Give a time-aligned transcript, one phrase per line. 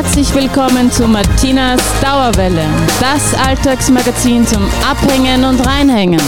[0.00, 2.64] Herzlich willkommen zu Martinas Dauerwelle,
[3.00, 6.20] das Alltagsmagazin zum Abhängen und Reinhängen.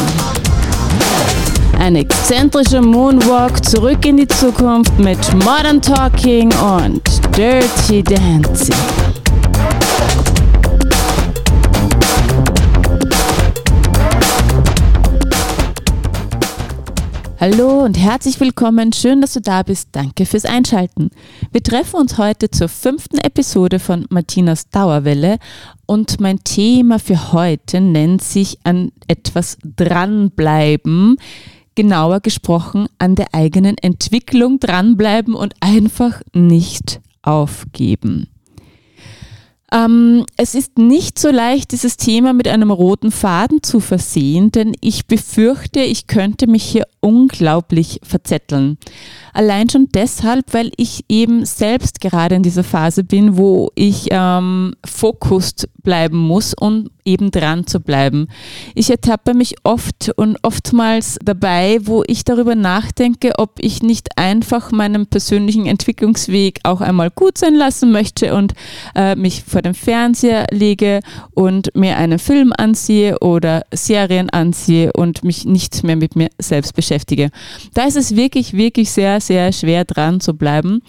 [1.78, 7.00] Ein exzentrischer Moonwalk zurück in die Zukunft mit Modern Talking und
[7.36, 8.74] Dirty Dancing.
[17.40, 18.92] Hallo und herzlich willkommen.
[18.92, 19.88] Schön, dass du da bist.
[19.92, 21.08] Danke fürs Einschalten.
[21.50, 25.38] Wir treffen uns heute zur fünften Episode von Martinas Dauerwelle
[25.86, 31.16] und mein Thema für heute nennt sich an etwas dranbleiben.
[31.76, 38.28] Genauer gesprochen an der eigenen Entwicklung dranbleiben und einfach nicht aufgeben.
[39.72, 44.72] Ähm, es ist nicht so leicht, dieses Thema mit einem roten Faden zu versehen, denn
[44.80, 48.78] ich befürchte, ich könnte mich hier unglaublich verzetteln.
[49.32, 54.74] Allein schon deshalb, weil ich eben selbst gerade in dieser Phase bin, wo ich ähm,
[54.84, 55.30] fokussiert
[55.82, 58.28] bleiben muss, um eben dran zu bleiben.
[58.74, 64.72] Ich ertappe mich oft und oftmals dabei, wo ich darüber nachdenke, ob ich nicht einfach
[64.72, 68.52] meinen persönlichen Entwicklungsweg auch einmal gut sein lassen möchte und
[68.94, 71.00] äh, mich vor den Fernseher lege
[71.34, 76.74] und mir einen Film anziehe oder Serien anziehe und mich nicht mehr mit mir selbst
[76.74, 77.30] beschäftige.
[77.74, 80.82] Da ist es wirklich, wirklich sehr sehr, schwer dran zu bleiben.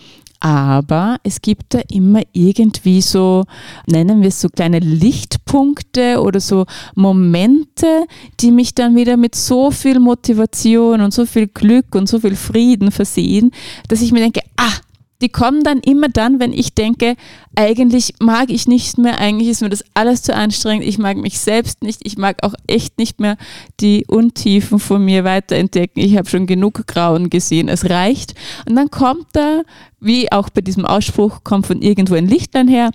[0.43, 3.43] Aber es gibt da immer irgendwie so,
[3.85, 8.07] nennen wir es so kleine Lichtpunkte oder so Momente,
[8.39, 12.35] die mich dann wieder mit so viel Motivation und so viel Glück und so viel
[12.35, 13.51] Frieden versehen,
[13.87, 14.73] dass ich mir denke, ah,
[15.21, 17.15] die kommen dann immer dann, wenn ich denke,
[17.55, 21.39] eigentlich mag ich nicht mehr, eigentlich ist mir das alles zu anstrengend, ich mag mich
[21.39, 23.37] selbst nicht, ich mag auch echt nicht mehr
[23.79, 28.33] die Untiefen von mir weiterentdecken, ich habe schon genug Grauen gesehen, es reicht.
[28.67, 29.61] Und dann kommt da,
[29.99, 32.91] wie auch bei diesem Ausspruch, kommt von irgendwo ein Lichtlein her,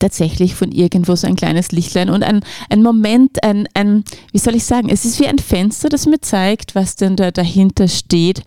[0.00, 2.40] tatsächlich von irgendwo so ein kleines Lichtlein und ein,
[2.70, 6.20] ein Moment, ein, ein, wie soll ich sagen, es ist wie ein Fenster, das mir
[6.20, 8.42] zeigt, was denn da dahinter steht.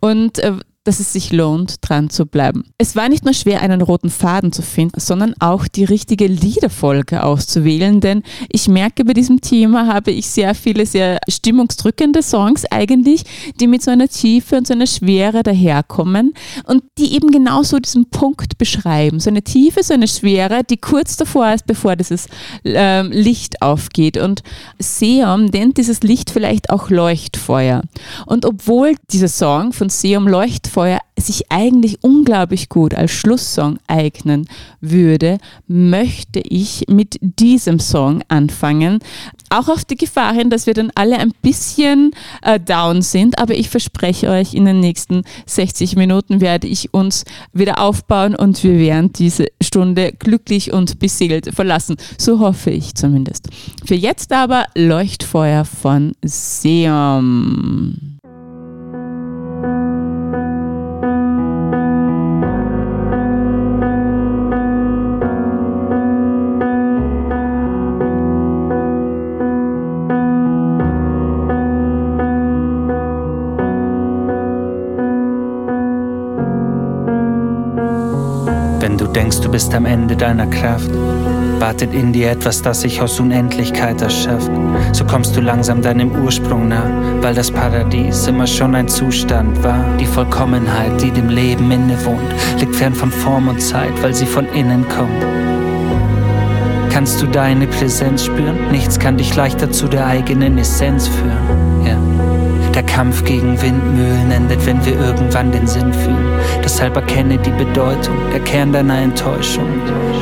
[0.00, 0.52] Und äh,
[0.84, 2.64] dass es sich lohnt, dran zu bleiben.
[2.76, 7.22] Es war nicht nur schwer, einen roten Faden zu finden, sondern auch die richtige Liederfolge
[7.22, 13.24] auszuwählen, denn ich merke, bei diesem Thema habe ich sehr viele sehr stimmungsdrückende Songs eigentlich,
[13.60, 16.34] die mit so einer Tiefe und so einer Schwere daherkommen
[16.64, 19.20] und die eben genauso diesen Punkt beschreiben.
[19.20, 22.26] So eine Tiefe, so eine Schwere, die kurz davor ist, bevor dieses
[22.64, 24.18] äh, Licht aufgeht.
[24.18, 24.42] Und
[24.78, 27.82] Seom nennt dieses Licht vielleicht auch Leuchtfeuer.
[28.26, 34.48] Und obwohl dieser Song von Seom Leuchtfeuer Feuer sich eigentlich unglaublich gut als Schlusssong eignen
[34.80, 38.98] würde, möchte ich mit diesem Song anfangen.
[39.50, 42.10] Auch auf die Gefahr hin, dass wir dann alle ein bisschen
[42.42, 47.24] äh, down sind, aber ich verspreche euch, in den nächsten 60 Minuten werde ich uns
[47.52, 51.94] wieder aufbauen und wir werden diese Stunde glücklich und beseelt verlassen.
[52.18, 53.46] So hoffe ich zumindest.
[53.84, 58.13] Für jetzt aber Leuchtfeuer von Seom.
[79.14, 80.90] Denkst, du bist am Ende deiner Kraft,
[81.58, 84.50] wartet in dir etwas, das sich aus Unendlichkeit erschafft.
[84.92, 89.84] So kommst du langsam deinem Ursprung nah, weil das Paradies immer schon ein Zustand war.
[90.00, 94.46] Die Vollkommenheit, die dem Leben innewohnt, liegt fern von Form und Zeit, weil sie von
[94.52, 95.24] innen kommt.
[96.90, 98.70] Kannst du deine Präsenz spüren?
[98.70, 101.84] Nichts kann dich leichter zu der eigenen Essenz führen.
[101.84, 102.13] Ja.
[102.74, 106.40] Der Kampf gegen Windmühlen endet, wenn wir irgendwann den Sinn fühlen.
[106.64, 108.16] Deshalb erkenne die Bedeutung.
[108.32, 109.68] Der Kern deiner Enttäuschung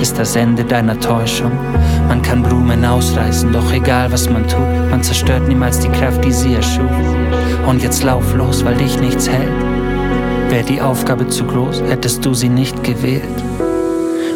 [0.03, 1.53] ist das Ende deiner Täuschung.
[2.09, 6.33] Man kann Blumen ausreißen, doch egal was man tut, man zerstört niemals die Kraft, die
[6.33, 6.91] sie erschuf.
[7.67, 9.49] Und jetzt lauf los, weil dich nichts hält.
[10.51, 13.23] Wäre die Aufgabe zu groß, hättest du sie nicht gewählt.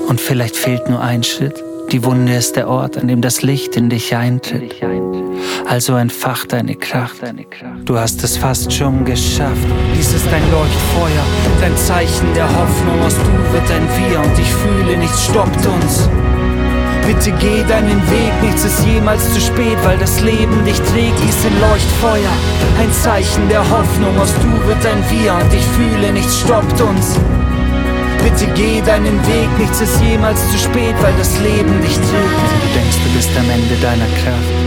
[0.09, 1.63] Und vielleicht fehlt nur ein Schritt.
[1.93, 4.75] Die Wunde ist der Ort, an dem das Licht in dich eintritt.
[5.65, 7.23] Also entfach deine Kraft.
[7.85, 9.67] Du hast es fast schon geschafft.
[9.97, 11.25] Dies ist dein Leuchtfeuer,
[11.61, 13.01] dein Zeichen der Hoffnung.
[13.03, 16.09] Aus du wird ein Wir und ich fühle, nichts stoppt uns.
[17.07, 21.19] Bitte geh deinen Weg, nichts ist jemals zu spät, weil das Leben dich trägt.
[21.23, 22.35] Dies sind Leuchtfeuer,
[22.81, 24.19] ein Zeichen der Hoffnung.
[24.19, 27.19] Aus du wird ein Wir und ich fühle, nichts stoppt uns.
[28.23, 32.47] Bitte geh deinen Weg, nichts ist jemals zu spät, weil das Leben dich trägt.
[32.63, 34.66] Du denkst, du bist am Ende deiner Kraft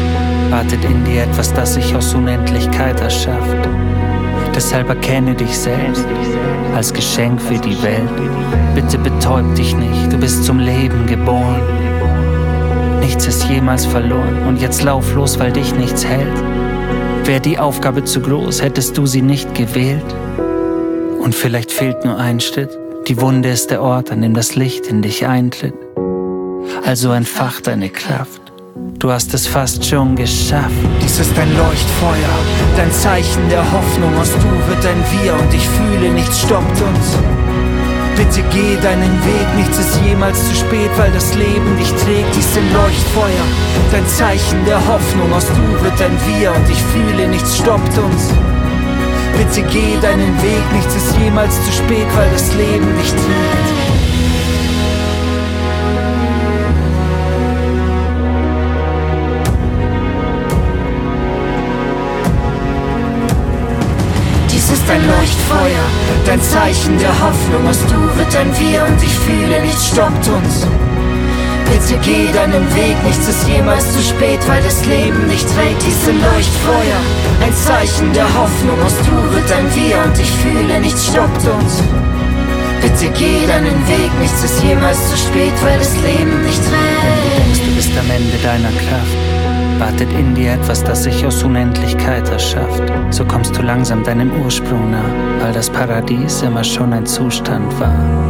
[0.49, 3.69] wartet in dir etwas, das sich aus Unendlichkeit erschafft.
[4.55, 6.05] Deshalb erkenne dich selbst
[6.75, 8.09] als Geschenk für die Welt.
[8.75, 11.61] Bitte betäub dich nicht, du bist zum Leben geboren.
[12.99, 16.37] Nichts ist jemals verloren und jetzt lauf los, weil dich nichts hält.
[17.25, 20.15] Wäre die Aufgabe zu groß, hättest du sie nicht gewählt.
[21.21, 22.77] Und vielleicht fehlt nur ein Schritt.
[23.07, 25.75] Die Wunde ist der Ort, an dem das Licht in dich eintritt.
[26.85, 28.48] Also entfach deine Kraft.
[28.75, 30.69] Du hast es fast schon geschafft.
[31.01, 32.35] Dies ist dein Leuchtfeuer,
[32.75, 34.15] dein Zeichen der Hoffnung.
[34.19, 37.17] Aus du wird ein Wir und ich fühle, nichts stoppt uns.
[38.15, 42.35] Bitte geh deinen Weg, nichts ist jemals zu spät, weil das Leben dich trägt.
[42.35, 43.45] Dies sind Leuchtfeuer,
[43.91, 45.31] dein Zeichen der Hoffnung.
[45.33, 48.33] Aus du wird ein Wir und ich fühle, nichts stoppt uns.
[49.37, 53.78] Bitte geh deinen Weg, nichts ist jemals zu spät, weil das Leben dich trägt.
[65.59, 67.67] Leuchtfeuer, dein Zeichen der Hoffnung.
[67.67, 70.65] Aus du wird ein Wir und ich fühle, nichts stoppt uns.
[71.65, 75.81] Bitte geh deinen Weg, nichts ist jemals zu spät, weil das Leben nicht trägt.
[75.85, 77.01] Diese Leuchtfeuer,
[77.45, 78.81] ein Zeichen der Hoffnung.
[78.83, 81.83] Aus du wird ein Wir und ich fühle, nichts stoppt uns.
[82.81, 87.67] Bitte geh deinen Weg, nichts ist jemals zu spät, weil das Leben nicht trägt.
[87.67, 89.29] Du bist am Ende deiner Kraft
[89.79, 92.83] wartet in dir etwas, das sich aus Unendlichkeit erschafft.
[93.11, 95.09] So kommst du langsam deinem Ursprung nah,
[95.39, 98.29] weil das Paradies immer schon ein Zustand war.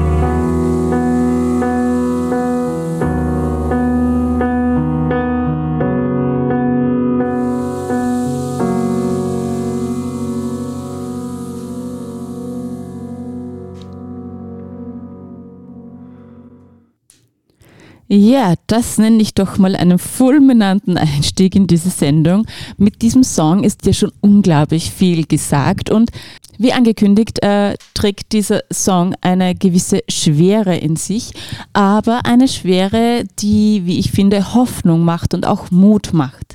[18.12, 22.45] Ja, das nenne ich doch mal einen fulminanten Einstieg in diese Sendung.
[22.77, 26.12] Mit diesem Song ist ja schon unglaublich viel gesagt und
[26.57, 31.31] wie angekündigt äh, trägt dieser Song eine gewisse Schwere in sich,
[31.74, 36.49] aber eine Schwere, die, wie ich finde, Hoffnung macht und auch Mut macht.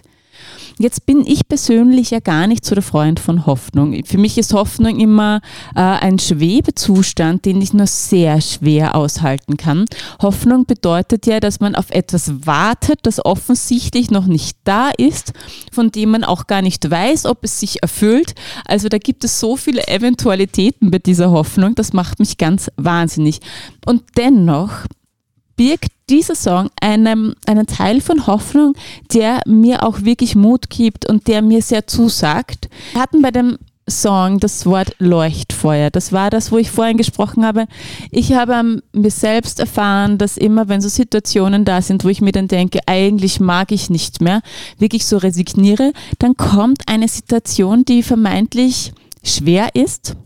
[0.78, 4.04] Jetzt bin ich persönlich ja gar nicht so der Freund von Hoffnung.
[4.04, 5.40] Für mich ist Hoffnung immer
[5.76, 9.84] äh, ein Schwebezustand, den ich nur sehr schwer aushalten kann.
[10.20, 15.32] Hoffnung bedeutet ja, dass man auf etwas wartet, das offensichtlich noch nicht da ist,
[15.72, 18.34] von dem man auch gar nicht weiß, ob es sich erfüllt.
[18.64, 23.40] Also da gibt es so viele Eventualitäten bei dieser Hoffnung, das macht mich ganz wahnsinnig.
[23.86, 24.86] Und dennoch
[25.56, 28.74] birgt dieser Song einem, einen Teil von Hoffnung,
[29.12, 32.68] der mir auch wirklich Mut gibt und der mir sehr zusagt.
[32.92, 33.58] Wir hatten bei dem
[33.88, 35.90] Song das Wort Leuchtfeuer.
[35.90, 37.66] Das war das, wo ich vorhin gesprochen habe.
[38.10, 42.32] Ich habe mir selbst erfahren, dass immer, wenn so Situationen da sind, wo ich mir
[42.32, 44.40] dann denke, eigentlich mag ich nicht mehr,
[44.78, 48.92] wirklich so resigniere, dann kommt eine Situation, die vermeintlich
[49.22, 50.16] schwer ist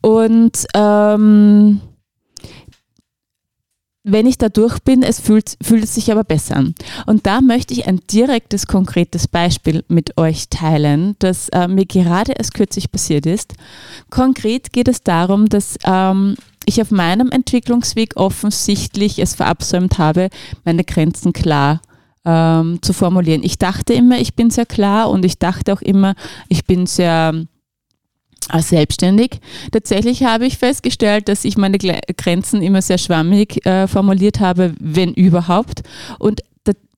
[0.00, 1.80] und ähm,
[4.04, 6.74] wenn ich da durch bin, es fühlt, fühlt es sich aber besser an.
[7.06, 12.32] Und da möchte ich ein direktes, konkretes Beispiel mit euch teilen, das äh, mir gerade
[12.32, 13.54] erst kürzlich passiert ist.
[14.10, 16.36] Konkret geht es darum, dass ähm,
[16.66, 20.28] ich auf meinem Entwicklungsweg offensichtlich es verabsäumt habe,
[20.64, 21.80] meine Grenzen klar
[22.26, 23.42] ähm, zu formulieren.
[23.42, 26.14] Ich dachte immer, ich bin sehr klar und ich dachte auch immer,
[26.48, 27.46] ich bin sehr
[28.50, 29.40] als selbstständig.
[29.72, 35.12] Tatsächlich habe ich festgestellt, dass ich meine Grenzen immer sehr schwammig äh, formuliert habe, wenn
[35.14, 35.82] überhaupt.
[36.18, 36.42] Und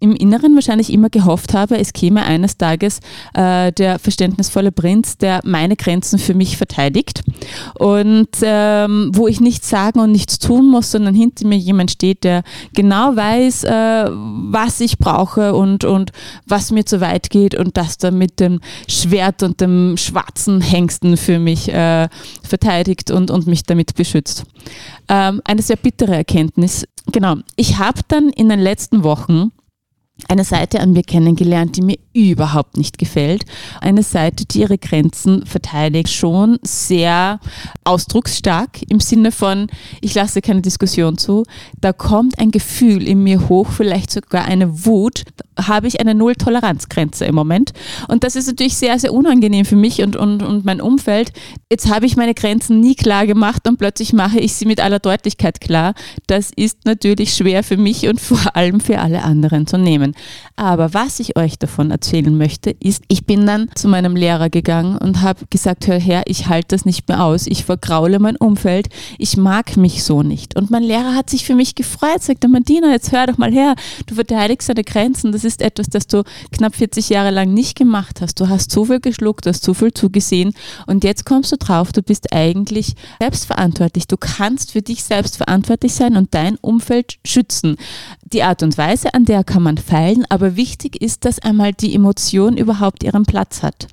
[0.00, 3.00] im Inneren wahrscheinlich immer gehofft habe, es käme eines Tages
[3.35, 7.23] äh, der verständnisvolle Prinz, der meine Grenzen für mich verteidigt
[7.78, 12.25] und ähm, wo ich nichts sagen und nichts tun muss, sondern hinter mir jemand steht,
[12.25, 12.42] der
[12.75, 16.12] genau weiß, äh, was ich brauche und, und
[16.46, 21.16] was mir zu weit geht und das dann mit dem Schwert und dem schwarzen Hengsten
[21.16, 22.08] für mich äh,
[22.42, 24.44] verteidigt und, und mich damit beschützt.
[25.08, 26.87] Ähm, eine sehr bittere Erkenntnis.
[27.12, 29.52] Genau, ich habe dann in den letzten Wochen
[30.28, 33.44] eine Seite an mir kennengelernt, die mir überhaupt nicht gefällt.
[33.80, 37.38] Eine Seite, die ihre Grenzen verteidigt, schon sehr
[37.85, 39.68] ausdrucksstark im Sinne von,
[40.00, 41.44] ich lasse keine Diskussion zu.
[41.80, 45.25] Da kommt ein Gefühl in mir hoch, vielleicht sogar eine Wut.
[45.54, 47.73] Da habe ich eine Null-Toleranz-Grenze im Moment.
[48.08, 51.32] Und das ist natürlich sehr, sehr unangenehm für mich und, und, und mein Umfeld.
[51.70, 54.99] Jetzt habe ich meine Grenzen nie klar gemacht und plötzlich mache ich sie mit aller
[54.99, 55.94] Deutlichkeit klar.
[56.26, 60.05] Das ist natürlich schwer für mich und vor allem für alle anderen zu nehmen.
[60.06, 60.14] Themen.
[60.56, 64.96] Aber was ich euch davon erzählen möchte, ist, ich bin dann zu meinem Lehrer gegangen
[64.98, 68.88] und habe gesagt, hör her, ich halte das nicht mehr aus, ich vergraule mein Umfeld,
[69.18, 70.56] ich mag mich so nicht.
[70.56, 73.75] Und mein Lehrer hat sich für mich gefreut, sagte, Martina, jetzt hör doch mal her,
[74.06, 76.22] du verteidigst deine Grenzen, das ist etwas, das du
[76.52, 78.40] knapp 40 Jahre lang nicht gemacht hast.
[78.40, 80.54] Du hast zu viel geschluckt, hast zu viel zugesehen
[80.86, 84.06] und jetzt kommst du drauf, du bist eigentlich selbstverantwortlich.
[84.06, 87.76] Du kannst für dich selbst verantwortlich sein und dein Umfeld schützen.
[88.33, 91.95] Die Art und Weise, an der kann man feilen, aber wichtig ist, dass einmal die
[91.95, 93.87] Emotion überhaupt ihren Platz hat.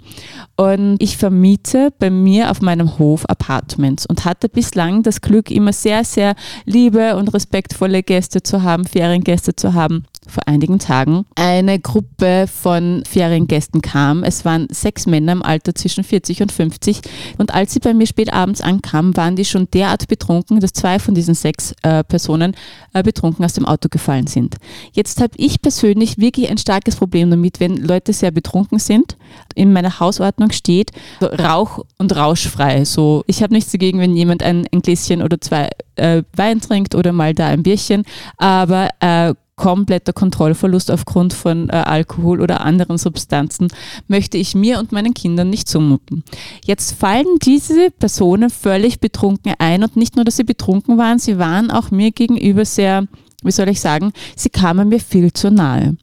[0.56, 5.72] Und ich vermiete bei mir auf meinem Hof Apartments und hatte bislang das Glück, immer
[5.72, 6.36] sehr, sehr
[6.66, 13.04] liebe und respektvolle Gäste zu haben, Feriengäste zu haben vor einigen Tagen eine Gruppe von
[13.08, 14.24] Feriengästen kam.
[14.24, 17.02] Es waren sechs Männer im Alter zwischen 40 und 50
[17.38, 21.00] und als sie bei mir spät abends ankamen, waren die schon derart betrunken, dass zwei
[21.00, 22.56] von diesen sechs äh, Personen
[22.94, 24.56] äh, betrunken aus dem Auto gefallen sind.
[24.94, 29.18] Jetzt habe ich persönlich wirklich ein starkes Problem damit, wenn Leute sehr betrunken sind.
[29.56, 32.86] In meiner Hausordnung steht so Rauch- und Rauschfrei.
[32.86, 36.96] So, ich habe nichts dagegen, wenn jemand ein, ein Gläschen oder zwei äh, Wein trinkt
[36.96, 38.04] oder mal da ein Bierchen,
[38.38, 43.68] aber äh, kompletter Kontrollverlust aufgrund von äh, Alkohol oder anderen Substanzen
[44.08, 46.24] möchte ich mir und meinen Kindern nicht zumuten.
[46.66, 51.38] Jetzt fallen diese Personen völlig betrunken ein und nicht nur, dass sie betrunken waren, sie
[51.38, 53.08] waren auch mir gegenüber sehr
[53.44, 55.98] wie soll ich sagen, sie kamen mir viel zu nahe.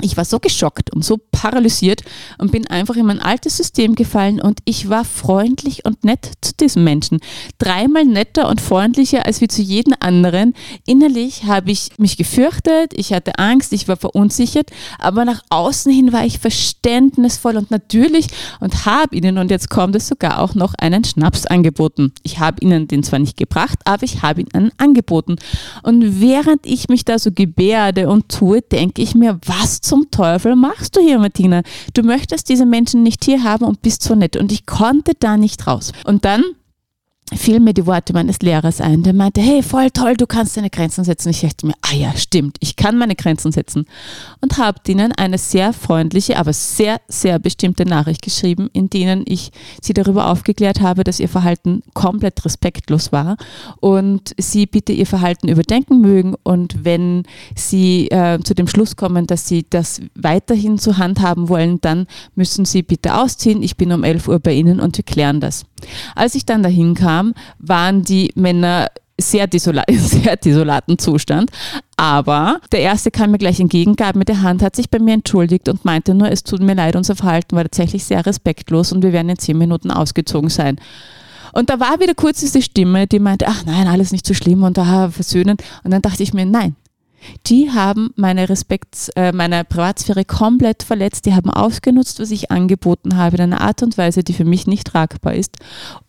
[0.00, 2.02] Ich war so geschockt und so paralysiert
[2.38, 6.52] und bin einfach in mein altes System gefallen und ich war freundlich und nett zu
[6.54, 7.20] diesem Menschen.
[7.58, 10.54] Dreimal netter und freundlicher als wie zu jedem anderen.
[10.86, 16.12] Innerlich habe ich mich gefürchtet, ich hatte Angst, ich war verunsichert, aber nach außen hin
[16.12, 18.26] war ich verständnisvoll und natürlich
[18.60, 22.12] und habe ihnen, und jetzt kommt es sogar auch noch, einen Schnaps angeboten.
[22.22, 25.36] Ich habe ihnen den zwar nicht gebracht, aber ich habe ihn angeboten.
[25.82, 30.10] Und während ich ich mich da so gebärde und tue, denke ich mir, was zum
[30.10, 31.62] Teufel machst du hier, Martina?
[31.94, 34.36] Du möchtest diese Menschen nicht hier haben und bist so nett.
[34.36, 35.92] Und ich konnte da nicht raus.
[36.04, 36.42] Und dann
[37.32, 39.02] fielen mir die Worte meines Lehrers ein.
[39.02, 41.30] Der meinte, hey, voll toll, du kannst deine Grenzen setzen.
[41.30, 43.86] Ich dachte mir, ah ja, stimmt, ich kann meine Grenzen setzen.
[44.40, 49.50] Und habe ihnen eine sehr freundliche, aber sehr, sehr bestimmte Nachricht geschrieben, in denen ich
[49.80, 53.36] sie darüber aufgeklärt habe, dass ihr Verhalten komplett respektlos war
[53.80, 57.22] und sie bitte ihr Verhalten überdenken mögen und wenn
[57.56, 62.06] sie äh, zu dem Schluss kommen, dass sie das weiterhin zur Hand haben wollen, dann
[62.34, 63.62] müssen sie bitte ausziehen.
[63.62, 65.64] Ich bin um 11 Uhr bei ihnen und wir klären das.
[66.14, 68.88] Als ich dann dahin kam, waren die Männer
[69.18, 71.50] sehr, desolat, sehr desolaten Zustand.
[71.96, 75.14] Aber der erste kam mir gleich entgegen, gab mir die Hand, hat sich bei mir
[75.14, 79.02] entschuldigt und meinte nur, es tut mir leid, unser Verhalten war tatsächlich sehr respektlos und
[79.02, 80.78] wir werden in zehn Minuten ausgezogen sein.
[81.52, 84.64] Und da war wieder kurz diese Stimme, die meinte, ach nein, alles nicht so schlimm
[84.64, 85.56] und da versöhnen.
[85.84, 86.74] Und dann dachte ich mir, nein,
[87.46, 91.26] die haben meine Respekt, äh, meine Privatsphäre komplett verletzt.
[91.26, 94.66] Die haben ausgenutzt, was ich angeboten habe, in einer Art und Weise, die für mich
[94.66, 95.56] nicht tragbar ist.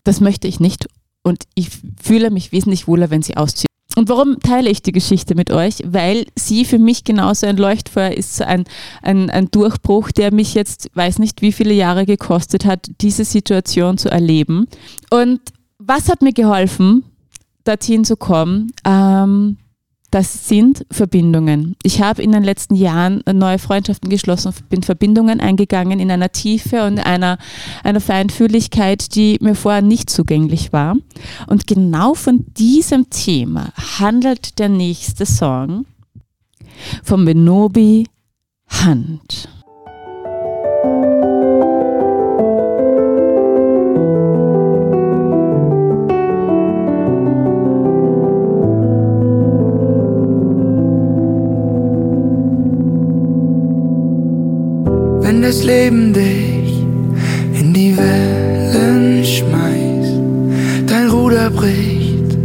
[0.04, 0.88] Das möchte ich nicht.
[1.22, 1.70] Und ich
[2.02, 3.66] fühle mich wesentlich wohler, wenn sie ausziehen.
[3.96, 5.82] Und warum teile ich die Geschichte mit euch?
[5.84, 8.64] Weil sie für mich genauso ein Leuchtfeuer ist, ein,
[9.02, 13.96] ein, ein Durchbruch, der mich jetzt, weiß nicht, wie viele Jahre gekostet hat, diese Situation
[13.96, 14.66] zu erleben.
[15.10, 15.40] Und
[15.78, 17.04] was hat mir geholfen,
[17.64, 18.70] dorthin zu kommen?
[18.84, 19.56] Ähm,
[20.16, 21.76] das sind Verbindungen.
[21.82, 26.86] Ich habe in den letzten Jahren neue Freundschaften geschlossen, bin Verbindungen eingegangen in einer Tiefe
[26.86, 27.36] und einer,
[27.84, 30.96] einer Feinfühligkeit, die mir vorher nicht zugänglich war.
[31.48, 35.84] Und genau von diesem Thema handelt der nächste Song
[37.02, 38.06] von Benobi
[38.70, 39.50] Hand.
[55.46, 56.82] Das Leben dich
[57.60, 62.36] in die Wellen schmeißt, dein Ruder bricht,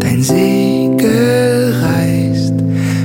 [0.00, 2.54] dein Segel reißt,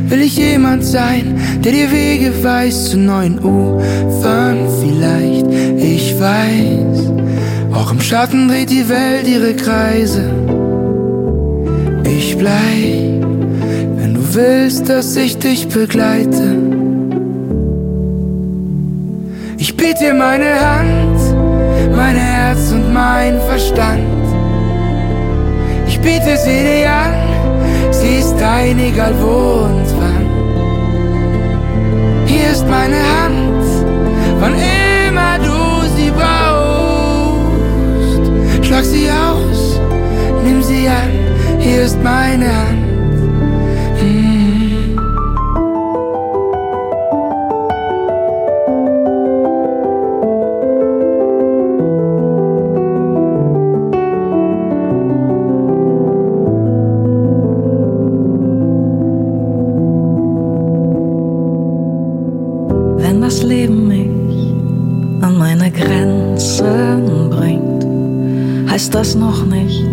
[0.10, 5.46] will ich jemand sein, der dir Wege weist zu neuen Ufern vielleicht,
[5.78, 7.12] ich weiß,
[7.72, 10.24] auch im Schatten dreht die Welt ihre Kreise.
[12.04, 13.24] Ich bleib,
[13.98, 16.69] wenn du willst, dass ich dich begleite.
[19.62, 21.20] Ich biete dir meine Hand,
[21.94, 24.08] mein Herz und mein Verstand.
[25.86, 27.14] Ich biete sie dir an,
[27.92, 30.30] sie ist dein, egal wo und wann.
[32.26, 33.66] Hier ist meine Hand,
[34.40, 34.56] wann
[35.10, 37.46] immer du sie brauchst.
[38.66, 39.78] Schlag sie aus,
[40.46, 41.12] nimm sie an,
[41.60, 42.79] hier ist meine Hand.
[65.90, 69.84] Grenzen bringt, heißt das noch nicht,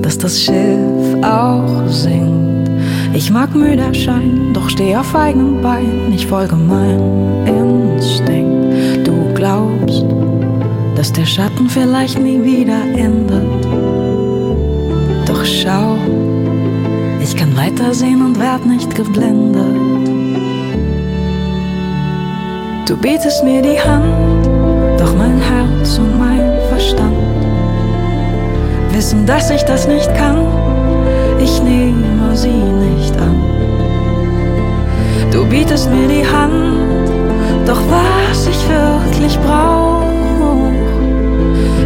[0.00, 2.70] dass das Schiff auch sinkt.
[3.12, 6.14] Ich mag müde erscheinen, doch steh auf eigenen Beinen.
[6.14, 9.06] Ich folge meinem Instinkt.
[9.06, 10.06] Du glaubst,
[10.96, 13.66] dass der Schatten vielleicht nie wieder endet.
[15.26, 15.98] Doch schau,
[17.20, 20.21] ich kann weitersehen und werd nicht geblendet.
[22.84, 24.46] Du bietest mir die Hand,
[24.98, 27.16] doch mein Herz und mein Verstand
[28.90, 30.38] wissen, dass ich das nicht kann.
[31.40, 33.40] Ich nehme sie nicht an.
[35.30, 37.08] Du bietest mir die Hand,
[37.66, 40.02] doch was ich wirklich brauch,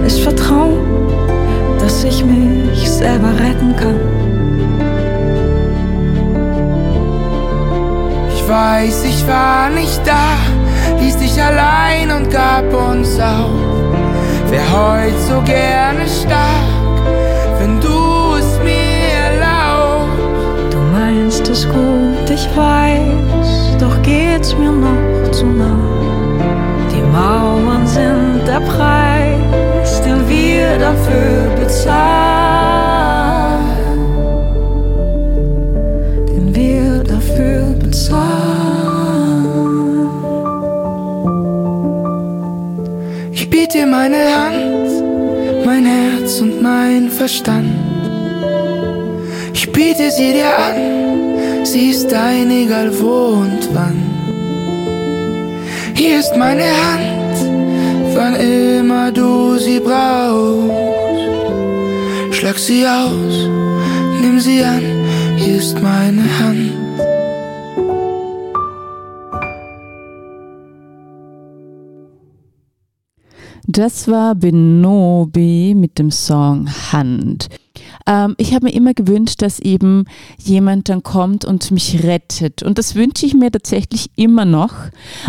[0.06, 0.78] ist Vertrauen,
[1.78, 4.00] dass ich mich selber retten kann.
[8.34, 10.55] Ich weiß, ich war nicht da
[11.06, 13.50] ließ dich allein und gab uns auf.
[14.50, 16.98] Wär heut so gerne stark,
[17.58, 20.72] wenn du es mir erlaubst.
[20.72, 25.78] Du meinst es gut, ich weiß, doch geht's mir noch zu nah.
[26.92, 32.96] Die Mauern sind der Preis, den wir dafür bezahlen.
[36.28, 38.36] Den wir dafür bezahlen.
[43.98, 47.72] Meine Hand, mein Herz und mein Verstand.
[49.54, 50.78] Ich biete sie dir an,
[51.64, 53.98] sie ist dein, egal wo und wann.
[55.94, 57.36] Hier ist meine Hand,
[58.16, 60.74] wann immer du sie brauchst.
[62.36, 63.36] Schlag sie aus,
[64.20, 64.84] nimm sie an,
[65.36, 66.72] hier ist meine Hand.
[73.76, 77.48] Das war Benobi mit dem Song Hand.
[78.07, 80.07] Ähm, ich habe mir immer gewünscht, dass eben
[80.38, 82.62] jemand dann kommt und mich rettet.
[82.62, 84.72] Und das wünsche ich mir tatsächlich immer noch.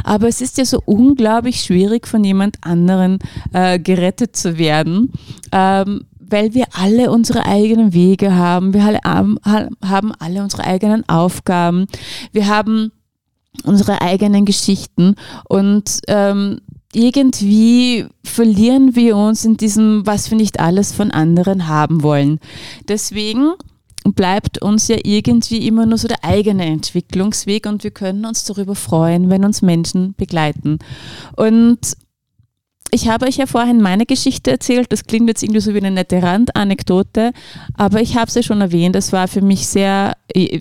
[0.05, 3.19] Aber es ist ja so unglaublich schwierig, von jemand anderen
[3.51, 5.11] äh, gerettet zu werden.
[5.51, 11.87] Ähm, weil wir alle unsere eigenen Wege haben, wir alle, haben alle unsere eigenen Aufgaben,
[12.31, 12.93] wir haben
[13.63, 15.15] unsere eigenen Geschichten
[15.49, 16.61] und ähm,
[16.93, 22.39] irgendwie verlieren wir uns in diesem, was wir nicht alles von anderen haben wollen.
[22.87, 23.53] Deswegen
[24.15, 28.75] bleibt uns ja irgendwie immer nur so der eigene Entwicklungsweg und wir können uns darüber
[28.75, 30.79] freuen, wenn uns Menschen begleiten.
[31.35, 31.79] Und
[32.91, 34.91] ich habe euch ja vorhin meine Geschichte erzählt.
[34.91, 37.31] Das klingt jetzt irgendwie so wie eine nette Randanekdote,
[37.73, 38.95] aber ich habe sie ja schon erwähnt.
[38.95, 40.15] Das war für mich sehr,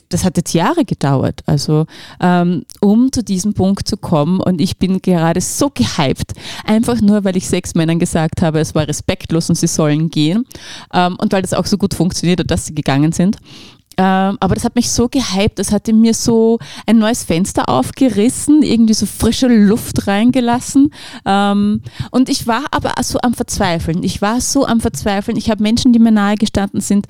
[0.08, 1.86] das hat jetzt Jahre gedauert, also
[2.20, 4.40] ähm, um zu diesem Punkt zu kommen.
[4.40, 6.32] Und ich bin gerade so gehypt,
[6.64, 10.44] einfach nur, weil ich sechs Männern gesagt habe, es war respektlos und sie sollen gehen.
[10.92, 13.38] Ähm, und weil das auch so gut funktioniert hat, dass sie gegangen sind.
[13.98, 17.68] Ähm, aber das hat mich so gehypt, das hat in mir so ein neues Fenster
[17.68, 20.92] aufgerissen, irgendwie so frische Luft reingelassen.
[21.24, 24.02] Ähm, und ich war aber so am Verzweifeln.
[24.02, 25.36] Ich war so am Verzweifeln.
[25.36, 27.06] Ich habe Menschen, die mir nahe gestanden sind,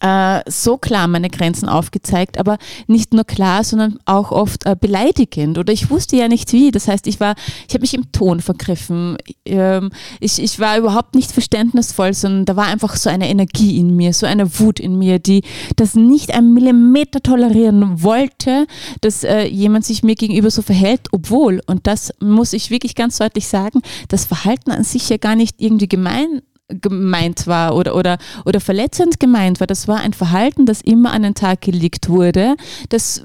[0.00, 5.58] äh, so klar meine Grenzen aufgezeigt, aber nicht nur klar, sondern auch oft äh, beleidigend
[5.58, 6.70] oder ich wusste ja nicht wie.
[6.70, 7.34] Das heißt, ich war,
[7.66, 9.16] ich habe mich im Ton vergriffen.
[9.44, 13.96] Ähm, ich, ich war überhaupt nicht verständnisvoll, sondern da war einfach so eine Energie in
[13.96, 15.42] mir, so eine Wut in mir, die
[15.76, 18.66] das nicht einen Millimeter tolerieren wollte,
[19.00, 23.18] dass äh, jemand sich mir gegenüber so verhält, obwohl, und das muss ich wirklich ganz
[23.18, 28.18] deutlich sagen, das Verhalten an sich ja gar nicht irgendwie gemein gemeint war oder, oder,
[28.44, 29.66] oder verletzend gemeint war.
[29.66, 32.56] Das war ein Verhalten, das immer an den Tag gelegt wurde,
[32.90, 33.24] das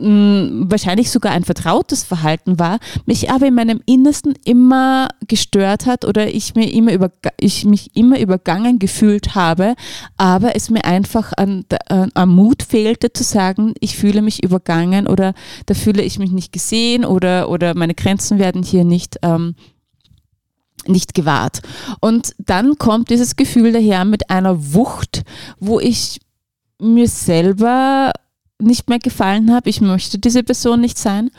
[0.00, 5.86] mh, mm, wahrscheinlich sogar ein vertrautes Verhalten war, mich aber in meinem Innersten immer gestört
[5.86, 9.74] hat oder ich, mir immer über, ich mich immer übergangen gefühlt habe,
[10.18, 15.06] aber es mir einfach an, an, an Mut fehlte zu sagen, ich fühle mich übergangen
[15.06, 15.32] oder
[15.66, 19.54] da fühle ich mich nicht gesehen oder, oder meine Grenzen werden hier nicht ähm,
[20.88, 21.60] nicht gewahrt.
[22.00, 25.22] Und dann kommt dieses Gefühl daher mit einer Wucht,
[25.58, 26.20] wo ich
[26.80, 28.12] mir selber
[28.60, 29.68] nicht mehr gefallen habe.
[29.68, 31.30] Ich möchte diese Person nicht sein.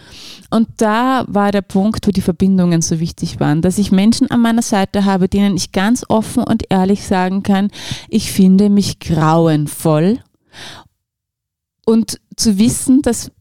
[0.50, 4.42] Und da war der Punkt, wo die Verbindungen so wichtig waren, dass ich Menschen an
[4.42, 7.72] meiner Seite habe, denen ich ganz offen und ehrlich sagen kann,
[8.10, 10.20] ich finde mich grauenvoll.
[11.86, 13.32] Und zu wissen, dass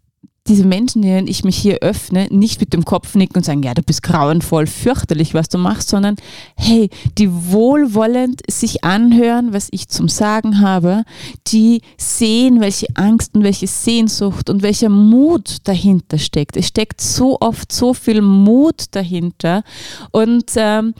[0.46, 3.72] diese Menschen, denen ich mich hier öffne, nicht mit dem Kopf nicken und sagen, ja,
[3.72, 6.16] du bist grauenvoll, fürchterlich, was du machst, sondern
[6.54, 11.04] hey, die wohlwollend sich anhören, was ich zum Sagen habe,
[11.46, 16.58] die sehen, welche Angst und welche Sehnsucht und welcher Mut dahinter steckt.
[16.58, 19.64] Es steckt so oft so viel Mut dahinter
[20.10, 20.92] und ähm,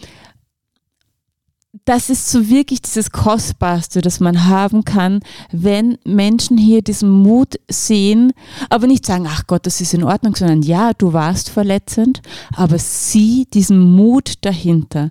[1.84, 5.20] das ist so wirklich dieses Kostbarste, das man haben kann,
[5.52, 8.32] wenn Menschen hier diesen Mut sehen,
[8.70, 12.22] aber nicht sagen, ach Gott, das ist in Ordnung, sondern ja, du warst verletzend,
[12.54, 15.10] aber sieh diesen Mut dahinter.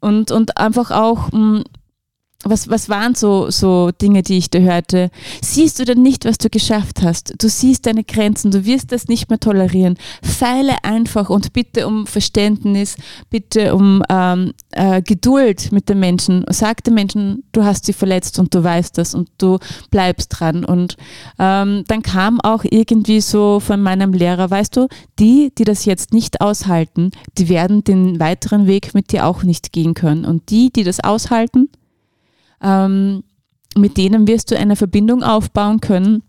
[0.00, 1.64] Und, und einfach auch mh, mm,
[2.50, 5.10] was, was waren so, so Dinge, die ich da hörte?
[5.42, 7.34] Siehst du denn nicht, was du geschafft hast?
[7.38, 9.96] Du siehst deine Grenzen, du wirst das nicht mehr tolerieren.
[10.22, 12.96] Feile einfach und bitte um Verständnis,
[13.30, 16.44] bitte um ähm, äh, Geduld mit den Menschen.
[16.50, 19.58] Sag den Menschen, du hast sie verletzt und du weißt das und du
[19.90, 20.64] bleibst dran.
[20.64, 20.96] Und
[21.38, 26.12] ähm, dann kam auch irgendwie so von meinem Lehrer, weißt du, die, die das jetzt
[26.12, 30.24] nicht aushalten, die werden den weiteren Weg mit dir auch nicht gehen können.
[30.24, 31.68] Und die, die das aushalten,
[32.62, 33.24] ähm,
[33.76, 36.22] mit denen wirst du eine Verbindung aufbauen können,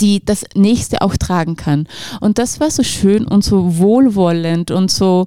[0.00, 1.86] die das nächste auch tragen kann.
[2.20, 5.26] Und das war so schön und so wohlwollend und so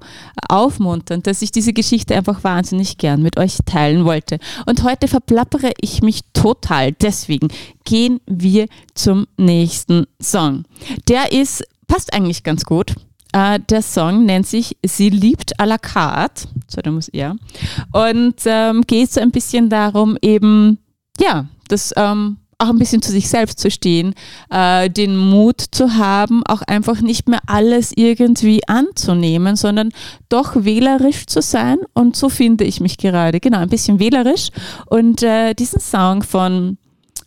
[0.50, 4.39] aufmunternd, dass ich diese Geschichte einfach wahnsinnig gern mit euch teilen wollte.
[4.65, 6.91] Und heute verplappere ich mich total.
[6.91, 7.50] Deswegen
[7.86, 10.63] gehen wir zum nächsten Song.
[11.08, 12.95] Der ist, passt eigentlich ganz gut.
[13.36, 16.48] Uh, der Song nennt sich Sie liebt à la carte.
[16.68, 17.36] So, da muss er.
[17.92, 20.80] Und ähm, geht so ein bisschen darum, eben,
[21.20, 24.16] ja, das ähm, auch ein bisschen zu sich selbst zu stehen,
[24.50, 29.92] äh, den Mut zu haben, auch einfach nicht mehr alles irgendwie anzunehmen, sondern
[30.30, 31.78] doch wählerisch zu sein.
[31.94, 33.40] Und so finde ich mich gerade.
[33.40, 34.50] Genau, ein bisschen wählerisch.
[34.88, 36.78] Und äh, diesen Song von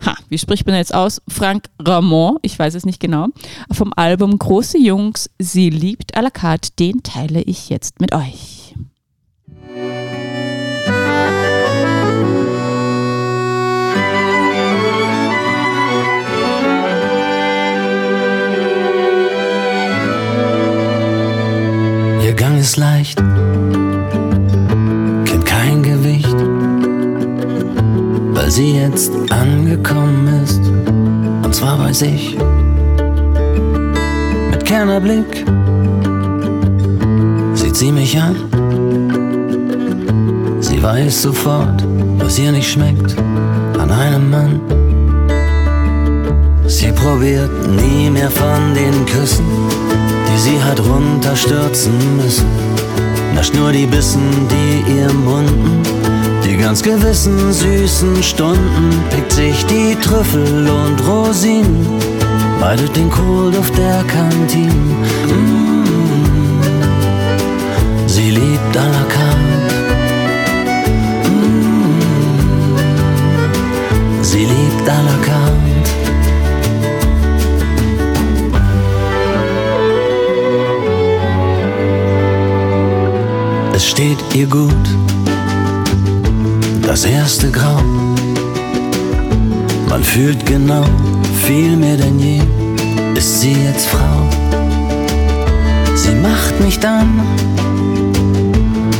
[0.04, 1.20] ha, wie spricht man jetzt aus?
[1.28, 3.28] Frank Ramon, ich weiß es nicht genau,
[3.72, 8.74] vom Album Große Jungs, sie liebt à la carte, den teile ich jetzt mit euch.
[22.22, 23.22] Ihr Gang ist leicht,
[28.40, 30.62] weil sie jetzt angekommen ist,
[31.44, 32.38] und zwar bei sich.
[34.50, 35.44] Mit Kernerblick
[37.52, 38.36] sieht sie mich an.
[40.60, 41.84] Sie weiß sofort,
[42.16, 43.14] was ihr nicht schmeckt
[43.78, 44.60] an einem Mann.
[46.66, 49.44] Sie probiert nie mehr von den Küssen,
[50.28, 52.46] die sie hat runterstürzen müssen.
[53.34, 55.99] Nascht nur die Bissen, die ihr Munden
[56.60, 61.86] ganz gewissen süßen Stunden pickt sich die Trüffel und Rosinen,
[62.60, 64.72] meidet den Kohlduft der Kantine.
[65.26, 65.70] Mmh.
[68.06, 69.74] Sie liebt à la carte.
[74.22, 75.90] Sie liebt à la carte.
[83.72, 84.99] Es steht ihr gut
[86.90, 87.80] das erste Grau.
[89.88, 90.84] Man fühlt genau,
[91.46, 92.40] viel mehr denn je
[93.14, 94.18] ist sie jetzt Frau.
[95.94, 97.20] Sie macht mich dann,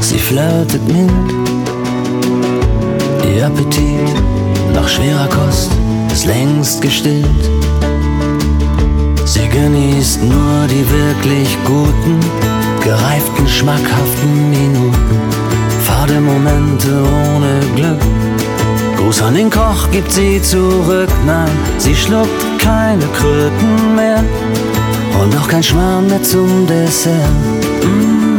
[0.00, 1.11] sie flirtet mild.
[3.35, 4.14] Ihr Appetit
[4.72, 5.72] nach schwerer Kost
[6.12, 7.44] ist längst gestillt.
[9.24, 12.20] Sie genießt nur die wirklich guten,
[12.85, 15.40] gereiften, schmackhaften Minuten
[15.90, 18.00] Fade Momente ohne Glück.
[18.96, 21.09] Gruß an den Koch gibt sie zurück.
[21.26, 24.22] Nein, sie schluckt keine Kröten mehr.
[25.20, 27.14] Und auch kein Schmarrn mehr zum Dessert.
[27.83, 28.38] Mmh.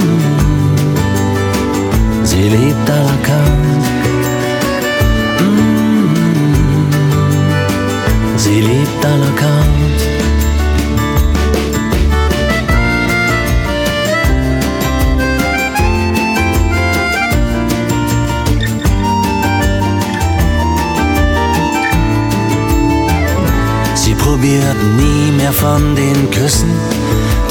[2.24, 3.80] Sie liebt à la carte.
[5.40, 6.08] Mmh.
[8.38, 10.11] Sie liebt à la carte.
[24.42, 26.72] Probiert nie mehr von den Küssen,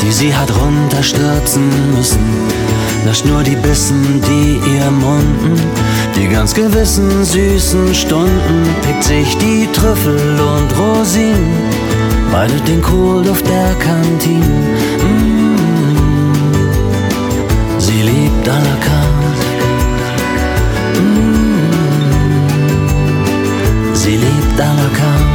[0.03, 2.19] die sie hat runterstürzen müssen.
[3.07, 5.55] Nascht nur die Bissen, die ihr munden,
[6.17, 11.53] die ganz gewissen süßen Stunden, pickt sich die Trüffel und Rosinen,
[12.33, 14.61] meidet den Kohlduft der Kantine.
[17.79, 19.47] Sie liebt à la carte.
[21.01, 21.71] Mmh.
[23.95, 25.30] Sie liebt à la carte.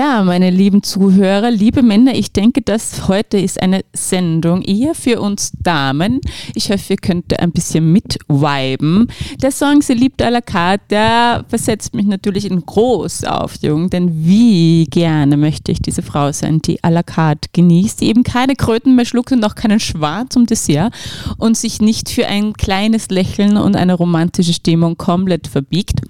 [0.00, 5.20] Ja, meine lieben Zuhörer, liebe Männer, ich denke, das heute ist eine Sendung eher für
[5.20, 6.22] uns Damen.
[6.54, 9.08] Ich hoffe, ihr könnt ein bisschen mitviben.
[9.42, 14.24] Der Song Sie liebt à la carte, der versetzt mich natürlich in große Aufregung, denn
[14.24, 18.56] wie gerne möchte ich diese Frau sein, die à la carte genießt, die eben keine
[18.56, 20.94] Kröten mehr schluckt und auch keinen Schwan zum Dessert
[21.36, 26.00] und sich nicht für ein kleines Lächeln und eine romantische Stimmung komplett verbiegt.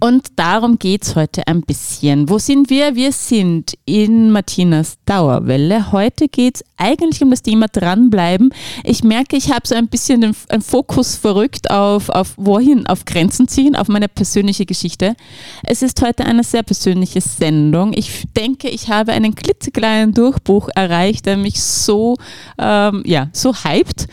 [0.00, 2.28] Und darum geht es heute ein bisschen.
[2.28, 2.94] Wo sind wir?
[2.94, 5.92] Wir sind in Martinas Dauerwelle.
[5.92, 8.52] Heute geht es eigentlich um das Thema dranbleiben.
[8.82, 13.04] Ich merke, ich habe so ein bisschen den, einen Fokus verrückt auf, auf wohin, auf
[13.04, 15.16] Grenzen ziehen, auf meine persönliche Geschichte.
[15.62, 17.92] Es ist heute eine sehr persönliche Sendung.
[17.94, 22.16] Ich denke, ich habe einen klitzekleinen Durchbruch erreicht, der mich so,
[22.58, 24.06] ähm, ja, so hypt.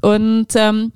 [0.00, 0.92] Und ähm,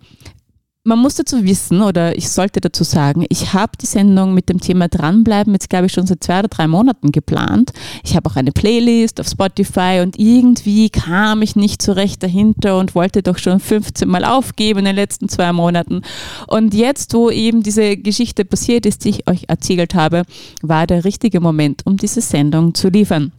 [0.84, 4.60] man muss dazu wissen, oder ich sollte dazu sagen, ich habe die Sendung mit dem
[4.60, 7.72] Thema Dranbleiben jetzt, glaube ich, schon seit zwei oder drei Monaten geplant.
[8.02, 12.78] Ich habe auch eine Playlist auf Spotify und irgendwie kam ich nicht so recht dahinter
[12.78, 16.02] und wollte doch schon 15 Mal aufgeben in den letzten zwei Monaten.
[16.48, 20.24] Und jetzt, wo eben diese Geschichte passiert ist, die ich euch erzählt habe,
[20.62, 23.30] war der richtige Moment, um diese Sendung zu liefern.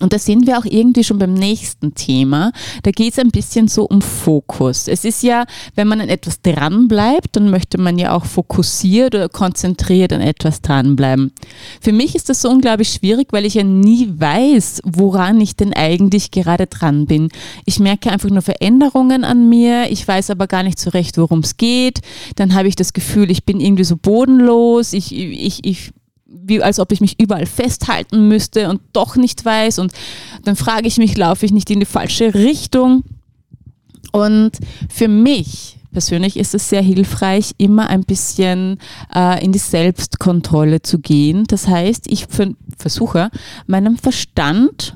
[0.00, 2.52] Und da sind wir auch irgendwie schon beim nächsten Thema.
[2.82, 4.88] Da geht es ein bisschen so um Fokus.
[4.88, 9.30] Es ist ja, wenn man an etwas dranbleibt, dann möchte man ja auch fokussiert oder
[9.30, 11.32] konzentriert an etwas dranbleiben.
[11.80, 15.72] Für mich ist das so unglaublich schwierig, weil ich ja nie weiß, woran ich denn
[15.72, 17.30] eigentlich gerade dran bin.
[17.64, 19.90] Ich merke einfach nur Veränderungen an mir.
[19.90, 22.00] Ich weiß aber gar nicht so recht, worum es geht.
[22.34, 24.92] Dann habe ich das Gefühl, ich bin irgendwie so bodenlos.
[24.92, 25.92] Ich, ich, ich
[26.26, 29.78] wie als ob ich mich überall festhalten müsste und doch nicht weiß.
[29.78, 29.92] Und
[30.44, 33.04] dann frage ich mich, laufe ich nicht in die falsche Richtung?
[34.12, 34.52] Und
[34.88, 38.78] für mich persönlich ist es sehr hilfreich, immer ein bisschen
[39.14, 41.44] äh, in die Selbstkontrolle zu gehen.
[41.48, 42.26] Das heißt, ich
[42.76, 43.30] versuche,
[43.66, 44.94] meinen Verstand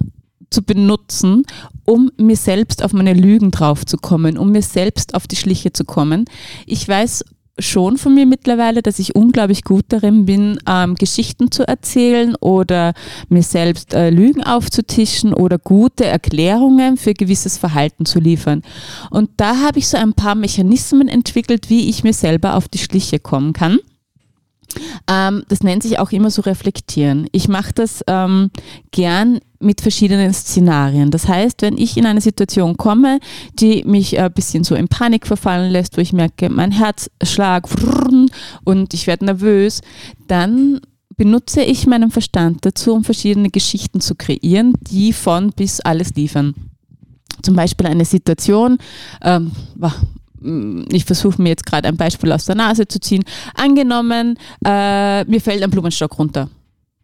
[0.51, 1.45] zu benutzen,
[1.85, 6.27] um mir selbst auf meine Lügen draufzukommen, um mir selbst auf die Schliche zu kommen.
[6.66, 7.25] Ich weiß
[7.59, 12.95] schon von mir mittlerweile, dass ich unglaublich gut darin bin, ähm, Geschichten zu erzählen oder
[13.29, 18.63] mir selbst äh, Lügen aufzutischen oder gute Erklärungen für gewisses Verhalten zu liefern.
[19.11, 22.79] Und da habe ich so ein paar Mechanismen entwickelt, wie ich mir selber auf die
[22.79, 23.79] Schliche kommen kann.
[25.09, 27.26] Ähm, das nennt sich auch immer so reflektieren.
[27.33, 28.50] Ich mache das ähm,
[28.90, 31.11] gern mit verschiedenen Szenarien.
[31.11, 33.20] Das heißt, wenn ich in eine Situation komme,
[33.54, 37.68] die mich ein bisschen so in Panik verfallen lässt, wo ich merke, mein Herzschlag
[38.64, 39.83] und ich werde nervös,
[40.28, 40.80] dann
[41.16, 46.54] benutze ich meinen Verstand dazu, um verschiedene Geschichten zu kreieren, die von bis alles liefern.
[47.42, 48.78] Zum Beispiel eine Situation,
[49.22, 49.52] ähm,
[50.42, 53.24] ich versuche mir jetzt gerade ein Beispiel aus der Nase zu ziehen.
[53.55, 56.48] Angenommen, äh, mir fällt ein Blumenstock runter.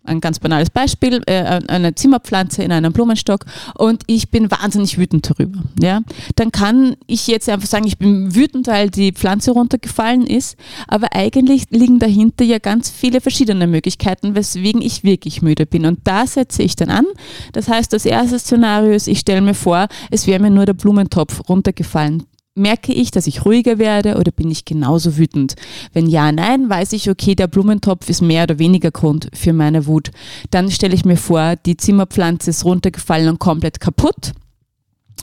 [0.05, 3.45] Ein ganz banales Beispiel, äh, eine Zimmerpflanze in einem Blumenstock
[3.75, 5.59] und ich bin wahnsinnig wütend darüber.
[5.81, 6.01] Ja?
[6.37, 11.09] Dann kann ich jetzt einfach sagen, ich bin wütend, weil die Pflanze runtergefallen ist, aber
[11.13, 15.85] eigentlich liegen dahinter ja ganz viele verschiedene Möglichkeiten, weswegen ich wirklich müde bin.
[15.85, 17.07] Und da setze ich dann an.
[17.53, 20.75] Das heißt, das erste Szenario ist, ich stelle mir vor, es wäre mir nur der
[20.75, 22.23] Blumentopf runtergefallen
[22.59, 25.57] Merke ich, dass ich ruhiger werde oder bin ich genauso wütend?
[25.93, 29.87] Wenn ja, nein, weiß ich, okay, der Blumentopf ist mehr oder weniger Grund für meine
[29.87, 30.11] Wut.
[30.51, 34.33] Dann stelle ich mir vor, die Zimmerpflanze ist runtergefallen und komplett kaputt.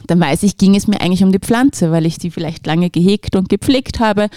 [0.05, 2.91] Dann weiß ich, ging es mir eigentlich um die Pflanze, weil ich die vielleicht lange
[2.91, 4.29] gehegt und gepflegt habe.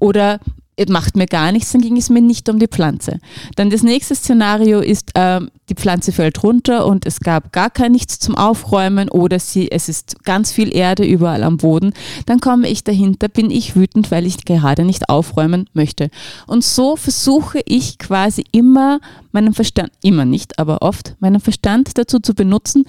[0.00, 0.40] Oder
[0.88, 3.18] macht mir gar nichts, dann ging es mir nicht um die Pflanze.
[3.56, 7.92] Dann das nächste Szenario ist, äh, die Pflanze fällt runter und es gab gar kein
[7.92, 11.92] nichts zum Aufräumen oder sie, es ist ganz viel Erde überall am Boden.
[12.26, 16.10] Dann komme ich dahinter, bin ich wütend, weil ich gerade nicht aufräumen möchte.
[16.46, 19.00] Und so versuche ich quasi immer
[19.32, 22.84] meinen Verstand, immer nicht, aber oft, meinen Verstand dazu zu benutzen,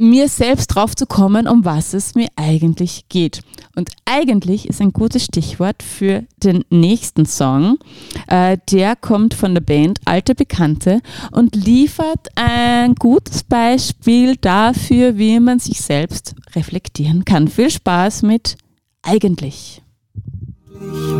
[0.00, 3.42] mir selbst drauf zu kommen, um was es mir eigentlich geht.
[3.76, 7.78] Und eigentlich ist ein gutes Stichwort für den nächsten Song.
[8.26, 15.38] Äh, der kommt von der Band Alte Bekannte und liefert ein gutes Beispiel dafür, wie
[15.38, 17.48] man sich selbst reflektieren kann.
[17.48, 18.56] Viel Spaß mit
[19.02, 19.82] eigentlich.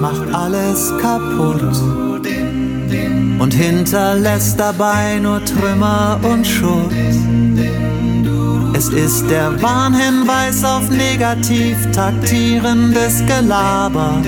[0.01, 1.61] Macht alles kaputt
[3.39, 6.93] und hinterlässt dabei nur Trümmer und Schutt.
[8.81, 14.23] Es ist der Warnhinweis auf negativ taktierendes Gelaber.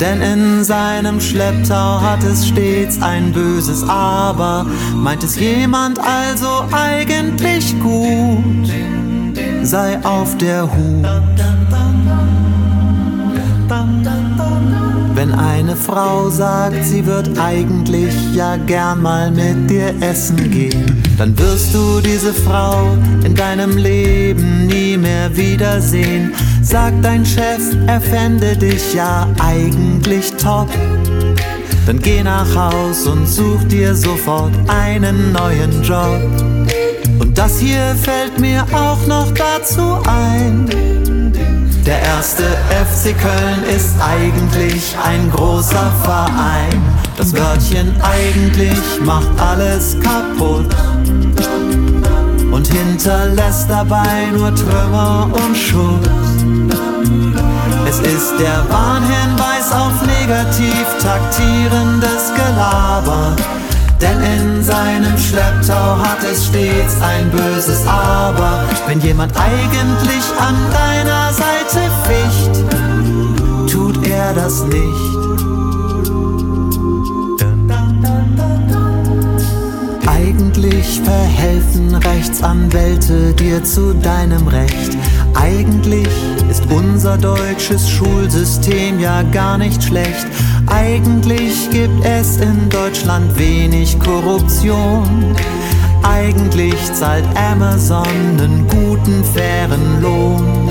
[0.00, 4.64] Denn in seinem Schlepptau hat es stets ein böses Aber.
[4.94, 8.72] Meint es jemand also eigentlich gut,
[9.62, 11.06] sei auf der Hut.
[15.22, 21.38] Wenn eine Frau sagt, sie wird eigentlich ja gern mal mit dir essen gehen, dann
[21.38, 22.88] wirst du diese Frau
[23.24, 26.34] in deinem Leben nie mehr wiedersehen.
[26.60, 30.68] Sagt dein Chef, er fände dich ja eigentlich top.
[31.86, 36.20] Dann geh nach Haus und such dir sofort einen neuen Job.
[37.20, 41.01] Und das hier fällt mir auch noch dazu ein.
[41.84, 46.80] Der erste FC Köln ist eigentlich ein großer Verein.
[47.16, 50.68] Das Wörtchen eigentlich macht alles kaputt
[52.52, 56.08] und hinterlässt dabei nur Trümmer und Schutt.
[57.88, 63.34] Es ist der Warnhinweis auf negativ taktierendes Gelaber.
[64.02, 68.64] Denn in seinem Schlepptau hat es stets ein böses Aber.
[68.88, 75.22] Wenn jemand eigentlich an deiner Seite ficht, tut er das nicht.
[80.08, 84.96] Eigentlich verhelfen Rechtsanwälte dir zu deinem Recht.
[85.34, 86.08] Eigentlich
[86.50, 90.26] ist unser deutsches Schulsystem ja gar nicht schlecht.
[90.74, 95.36] Eigentlich gibt es in Deutschland wenig Korruption.
[96.02, 100.70] Eigentlich zahlt Amazon einen guten, fairen Lohn.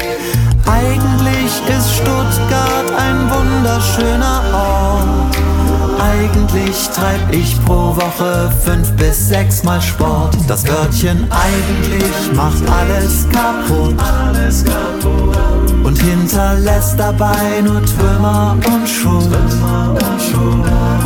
[0.66, 5.51] Eigentlich ist Stuttgart ein wunderschöner Ort.
[6.02, 10.36] Eigentlich treib ich pro Woche fünf bis sechs Mal Sport.
[10.48, 13.96] Das Wörtchen eigentlich macht alles kaputt.
[15.84, 19.28] Und hinterlässt dabei nur Trümmer und Schuld.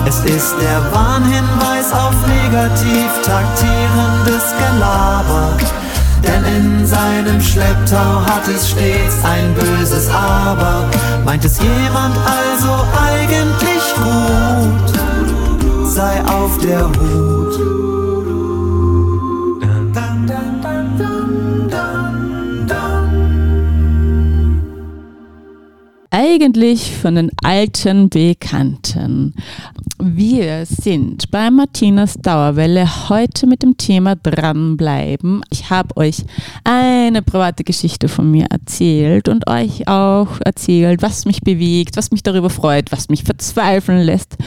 [0.06, 5.58] Es ist der Warnhinweis auf negativ taktierendes Gelaber.
[6.24, 10.86] Denn in seinem Schlepptau hat es stets ein böses Aber.
[11.26, 17.36] Meint es jemand also eigentlich gut, sei auf der Hut.
[26.16, 29.34] eigentlich von den alten Bekannten.
[30.08, 35.42] Wir sind bei Martinas Dauerwelle heute mit dem Thema Dranbleiben.
[35.50, 36.18] Ich habe euch
[36.64, 42.22] eine private Geschichte von mir erzählt und euch auch erzählt, was mich bewegt, was mich
[42.22, 44.38] darüber freut, was mich verzweifeln lässt.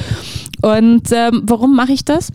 [0.62, 2.31] Und ähm, warum mache ich das?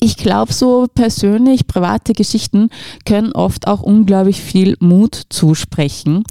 [0.00, 2.70] ich glaube, so persönlich private Geschichten
[3.04, 6.24] können oft auch unglaublich viel Mut zusprechen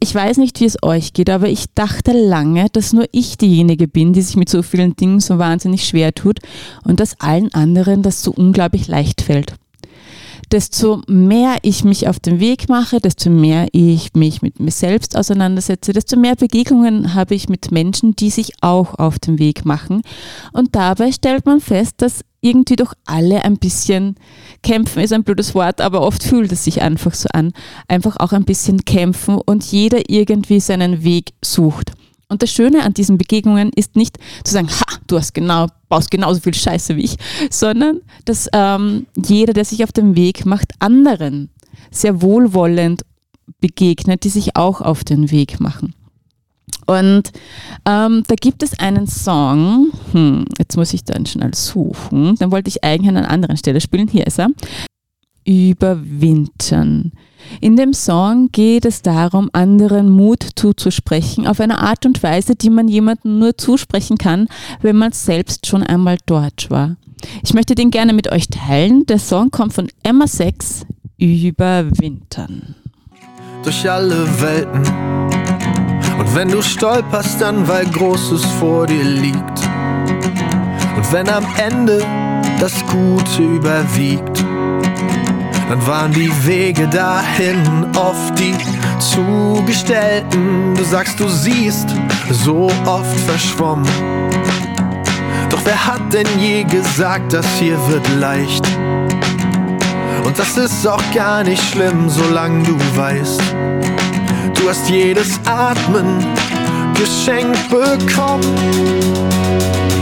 [0.00, 3.88] ich weiß nicht, wie es euch geht, aber ich dachte lange, dass nur ich diejenige
[3.88, 6.40] bin, die sich mit so vielen Dingen so wahnsinnig schwer tut
[6.84, 9.54] und dass allen anderen das so unglaublich leicht fällt.
[10.52, 15.16] Desto mehr ich mich auf den Weg mache, desto mehr ich mich mit mir selbst
[15.16, 20.02] auseinandersetze, desto mehr Begegnungen habe ich mit Menschen, die sich auch auf den Weg machen.
[20.52, 24.16] Und dabei stellt man fest, dass irgendwie doch alle ein bisschen
[24.62, 27.52] kämpfen, ist ein blödes Wort, aber oft fühlt es sich einfach so an,
[27.88, 31.92] einfach auch ein bisschen kämpfen und jeder irgendwie seinen Weg sucht.
[32.28, 36.10] Und das Schöne an diesen Begegnungen ist nicht zu sagen, ha, du hast genau, baust
[36.10, 37.16] genauso viel Scheiße wie ich,
[37.50, 41.50] sondern dass ähm, jeder, der sich auf den Weg macht, anderen
[41.90, 43.02] sehr wohlwollend
[43.60, 45.94] begegnet, die sich auch auf den Weg machen.
[46.86, 47.32] Und
[47.84, 52.68] ähm, da gibt es einen Song, hm, jetzt muss ich dann schnell suchen, den wollte
[52.68, 54.48] ich eigentlich an einer anderen Stelle spielen, hier ist er,
[55.44, 57.12] Überwintern.
[57.60, 62.70] In dem Song geht es darum, anderen Mut zuzusprechen, auf eine Art und Weise, die
[62.70, 64.48] man jemandem nur zusprechen kann,
[64.82, 66.96] wenn man selbst schon einmal dort war.
[67.42, 69.06] Ich möchte den gerne mit euch teilen.
[69.06, 70.84] Der Song kommt von Emma Sex,
[71.18, 72.74] Überwintern.
[73.62, 75.55] Durch alle Welten
[76.18, 79.68] und wenn du stolperst, dann weil Großes vor dir liegt.
[80.96, 82.02] Und wenn am Ende
[82.58, 84.44] das Gute überwiegt,
[85.68, 88.54] dann waren die Wege dahin oft die
[88.98, 90.74] zugestellten.
[90.74, 91.88] Du sagst, du siehst
[92.30, 93.88] so oft verschwommen.
[95.50, 98.66] Doch wer hat denn je gesagt, das hier wird leicht?
[100.24, 103.42] Und das ist auch gar nicht schlimm, solange du weißt,
[104.54, 106.24] Du hast jedes Atmen
[106.94, 108.44] geschenkt bekommen.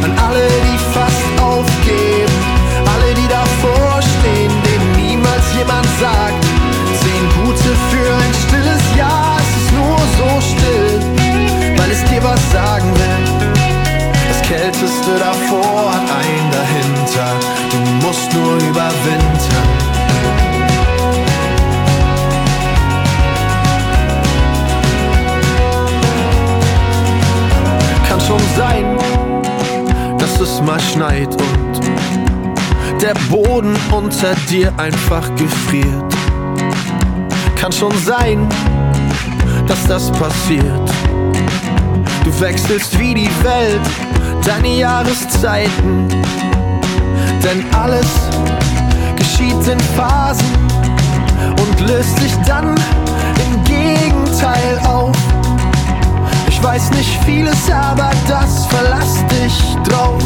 [0.03, 2.33] An alle, die fast aufgeben,
[2.95, 6.45] alle, die davor stehen, denen niemals jemand sagt,
[7.01, 9.37] zehn Gute für ein stilles Jahr.
[9.41, 11.01] Es ist nur so still,
[11.79, 13.53] weil es dir was sagen will.
[14.29, 17.31] Das Kälteste davor ein dahinter.
[17.71, 19.34] Du musst nur überwintern.
[28.39, 28.95] Schon seit
[30.95, 36.15] schneit und der Boden unter dir einfach gefriert.
[37.57, 38.49] Kann schon sein,
[39.67, 40.91] dass das passiert.
[42.25, 43.81] Du wechselst wie die Welt,
[44.45, 46.09] deine Jahreszeiten,
[47.43, 48.07] denn alles
[49.17, 50.47] geschieht in Phasen
[51.51, 52.75] und löst sich dann
[53.47, 55.17] im Gegenteil auf.
[56.65, 60.23] Ich weiß nicht vieles, aber das verlass dich drauf.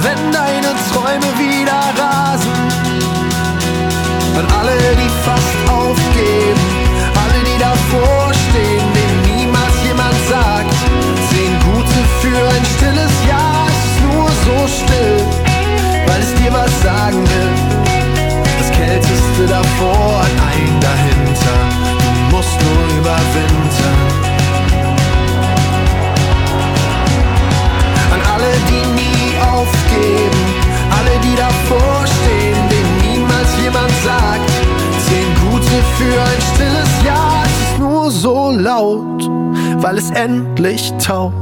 [0.00, 2.50] Wenn deine Träume wieder rasen,
[4.38, 6.60] an alle, die fast aufgeben,
[7.20, 8.29] alle, die davor
[40.14, 41.32] endlich taut.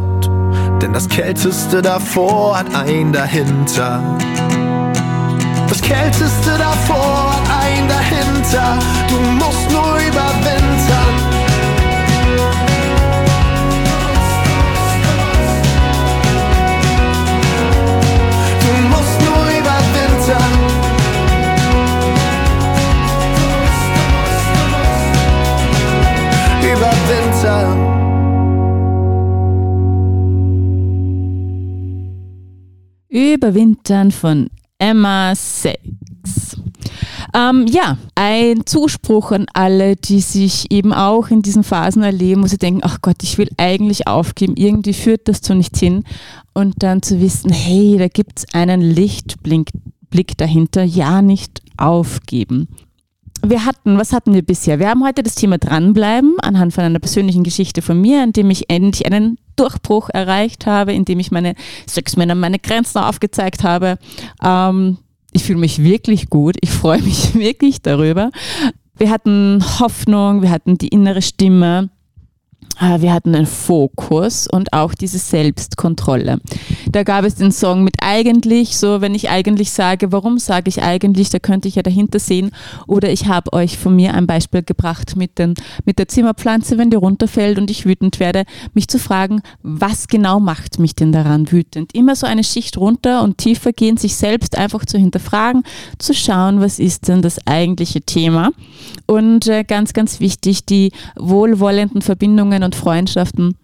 [0.81, 4.03] Denn das Kälteste davor hat ein dahinter.
[5.69, 8.79] Das Kälteste davor hat ein dahinter.
[9.09, 11.29] Du musst nur überwintern.
[27.11, 27.98] Du
[33.09, 34.11] überwintern.
[34.11, 34.49] Von
[34.79, 36.57] Emma Sachs.
[37.35, 42.47] Ähm, ja, ein Zuspruch an alle, die sich eben auch in diesen Phasen erleben, wo
[42.47, 46.05] sie denken, ach Gott, ich will eigentlich aufgeben, irgendwie führt das zu nichts hin.
[46.55, 49.71] Und dann zu wissen, hey, da gibt es einen Lichtblick
[50.11, 52.69] Blick dahinter, ja, nicht aufgeben.
[53.45, 54.79] Wir hatten, was hatten wir bisher?
[54.79, 58.51] Wir haben heute das Thema dranbleiben anhand von einer persönlichen Geschichte von mir, in dem
[58.51, 61.55] ich endlich einen Durchbruch erreicht habe, in dem ich meine
[61.87, 63.99] sechs Männer meine Grenzen aufgezeigt habe.
[64.43, 64.99] Ähm,
[65.33, 66.57] ich fühle mich wirklich gut.
[66.61, 68.31] Ich freue mich wirklich darüber.
[68.97, 71.91] Wir hatten Hoffnung, wir hatten die innere Stimme.
[72.81, 76.39] Äh, Wir hatten einen Fokus und auch diese Selbstkontrolle.
[76.91, 80.83] Da gab es den Song mit eigentlich, so wenn ich eigentlich sage, warum sage ich
[80.83, 82.51] eigentlich, da könnte ich ja dahinter sehen.
[82.87, 85.55] Oder ich habe euch von mir ein Beispiel gebracht mit, den,
[85.85, 90.41] mit der Zimmerpflanze, wenn die runterfällt und ich wütend werde, mich zu fragen, was genau
[90.41, 91.95] macht mich denn daran wütend?
[91.95, 95.63] Immer so eine Schicht runter und tiefer gehen, sich selbst einfach zu hinterfragen,
[95.99, 98.51] zu schauen, was ist denn das eigentliche Thema.
[99.07, 103.57] Und äh, ganz, ganz wichtig, die wohlwollenden Verbindungen und Freundschaften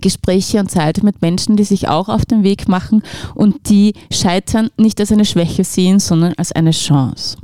[0.00, 3.02] Gespräche und Zeit mit Menschen, die sich auch auf den Weg machen
[3.34, 7.36] und die Scheitern nicht als eine Schwäche sehen, sondern als eine Chance.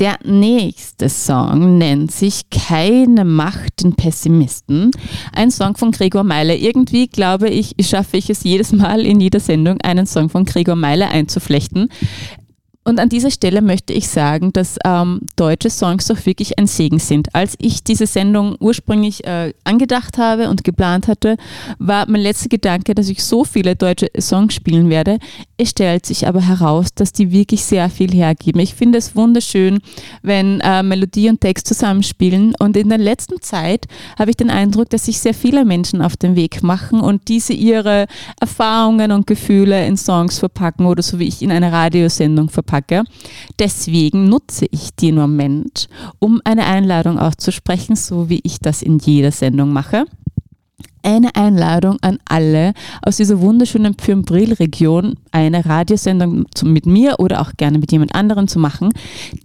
[0.00, 4.90] Der nächste Song nennt sich Keine Macht den Pessimisten.
[5.32, 6.56] Ein Song von Gregor Meile.
[6.56, 10.74] Irgendwie glaube ich, schaffe ich es jedes Mal in jeder Sendung, einen Song von Gregor
[10.74, 11.90] Meile einzuflechten.
[12.84, 16.98] Und an dieser Stelle möchte ich sagen, dass ähm, deutsche Songs doch wirklich ein Segen
[16.98, 17.34] sind.
[17.34, 21.36] Als ich diese Sendung ursprünglich äh, angedacht habe und geplant hatte,
[21.78, 25.18] war mein letzter Gedanke, dass ich so viele deutsche Songs spielen werde.
[25.58, 28.60] Es stellt sich aber heraus, dass die wirklich sehr viel hergeben.
[28.62, 29.80] Ich finde es wunderschön,
[30.22, 32.54] wenn äh, Melodie und Text zusammenspielen.
[32.58, 33.84] Und in der letzten Zeit
[34.18, 37.52] habe ich den Eindruck, dass sich sehr viele Menschen auf den Weg machen und diese
[37.52, 38.06] ihre
[38.40, 42.77] Erfahrungen und Gefühle in Songs verpacken oder so wie ich in eine Radiosendung verpacke.
[43.58, 49.32] Deswegen nutze ich den Moment, um eine Einladung auszusprechen, so wie ich das in jeder
[49.32, 50.06] Sendung mache
[51.08, 57.78] eine Einladung an alle aus dieser wunderschönen Pyrenbril-Region, eine Radiosendung mit mir oder auch gerne
[57.78, 58.90] mit jemand anderem zu machen.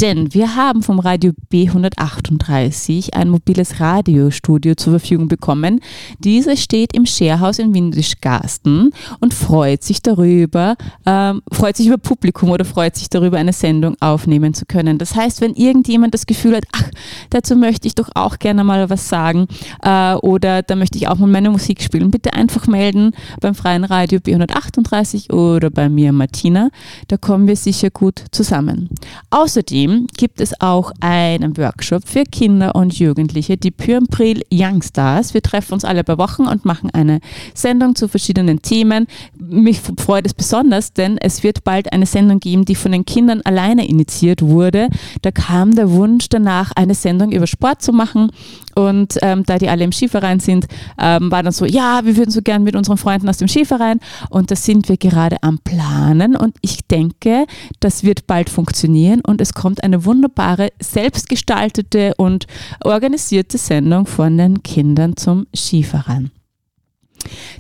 [0.02, 5.80] Denn wir haben vom Radio B138 ein mobiles Radiostudio zur Verfügung bekommen.
[6.20, 8.90] Dieses steht im Sharehouse in Windischgarsten
[9.22, 13.96] und freut sich darüber, ähm, freut sich über Publikum oder freut sich darüber, eine Sendung
[14.02, 14.98] aufnehmen zu können.
[14.98, 16.90] Das heißt, wenn irgendjemand das Gefühl hat, ach,
[17.30, 19.48] dazu möchte ich doch auch gerne mal was sagen
[19.82, 23.86] äh, oder da möchte ich auch mal meine Musik spielen, bitte einfach melden beim Freien
[23.86, 26.70] Radio B138 oder bei mir Martina.
[27.08, 28.90] Da kommen wir sicher gut zusammen.
[29.30, 35.34] Außerdem gibt es auch einen Workshop für Kinder und Jugendliche, die Pyrmpril Youngstars.
[35.34, 37.20] Wir treffen uns alle paar Wochen und machen eine
[37.54, 39.08] Sendung zu verschiedenen Themen.
[39.38, 43.42] Mich freut es besonders, denn es wird bald eine Sendung geben, die von den Kindern
[43.44, 44.90] alleine initiiert wurde.
[45.22, 48.32] Da kam der Wunsch danach, eine Sendung über Sport zu machen
[48.76, 50.68] Und ähm, da die alle im Skiverein sind,
[51.00, 54.00] ähm, war dann so, ja, wir würden so gern mit unseren Freunden aus dem Skiverein.
[54.30, 56.36] Und da sind wir gerade am Planen.
[56.36, 57.46] Und ich denke,
[57.80, 59.22] das wird bald funktionieren.
[59.22, 62.48] Und es kommt eine wunderbare, selbstgestaltete und
[62.84, 66.32] organisierte Sendung von den Kindern zum Skiverein.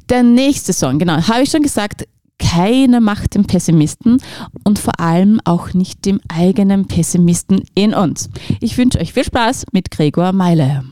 [0.10, 2.06] Der nächste Song, genau, habe ich schon gesagt,
[2.40, 4.22] keine Macht dem Pessimisten
[4.64, 8.30] und vor allem auch nicht dem eigenen Pessimisten in uns.
[8.60, 10.84] Ich wünsche euch viel Spaß mit Gregor Meile.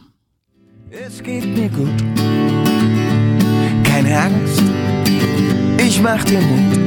[0.94, 1.88] Es geht mir gut,
[3.86, 4.62] keine Angst,
[5.78, 6.78] ich mach dir Mut.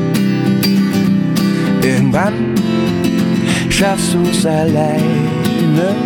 [1.82, 2.54] Irgendwann
[3.70, 5.96] schaffst du's alleine.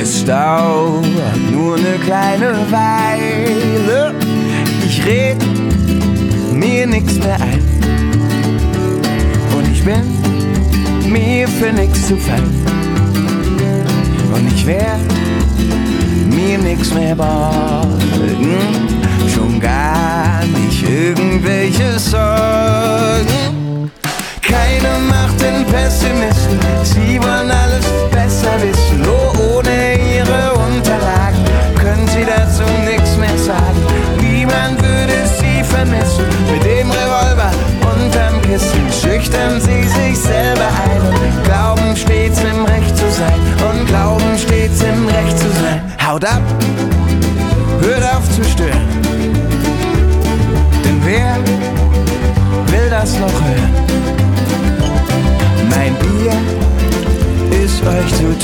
[0.00, 1.02] Es dauert
[1.50, 4.14] nur eine kleine Weile.
[4.86, 5.38] Ich red
[6.52, 7.60] mir nix mehr ein.
[9.56, 12.44] Und ich bin mir für nix zu fein.
[14.32, 15.00] Und ich werd
[16.38, 17.88] mir nix mehr borgen.
[19.32, 23.90] Schon gar nicht irgendwelche Sorgen.
[24.42, 29.02] Keine Macht in Pessimisten, sie wollen alles besser wissen.
[29.06, 31.44] Oh, ohne ihre Unterlagen
[31.76, 33.82] können sie dazu nix mehr sagen.
[34.20, 36.26] Niemand würde sie vermissen.
[36.50, 37.50] Mit dem Revolver
[37.82, 40.57] unterm Kissen schüchtern sie sich selber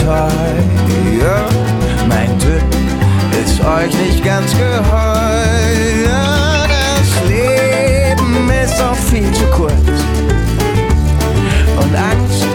[0.05, 1.49] teuer.
[2.09, 2.63] Mein Tipp
[3.43, 6.15] ist euch nicht ganz geheuer.
[6.99, 9.73] Das Leben ist auch viel zu kurz.
[11.81, 12.47] Und Angst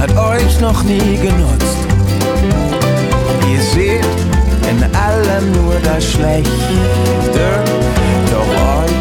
[0.00, 1.76] hat euch noch nie genutzt.
[3.50, 4.04] Ihr seht
[4.70, 7.46] in allem nur das Schlechte,
[8.30, 8.50] doch
[8.84, 8.99] euch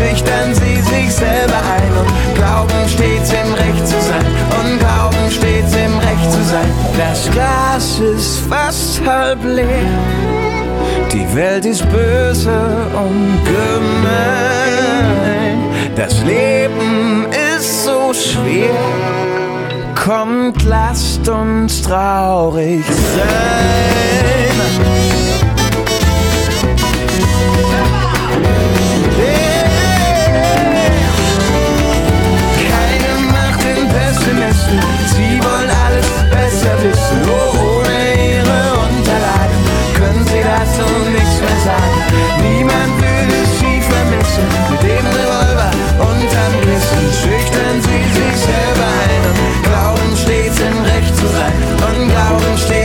[0.00, 4.24] schüchtern sie sich selber ein und glauben stets im Recht zu sein.
[4.60, 6.70] Und glauben stets im Recht zu sein.
[6.96, 9.66] Das Glas ist fast halb leer.
[11.12, 14.78] Die Welt ist böse und gemein.
[15.96, 17.26] Das Leben
[17.56, 18.70] ist so schwer.
[19.94, 24.20] Kommt, lasst uns traurig sein.
[52.40, 52.79] Und glauben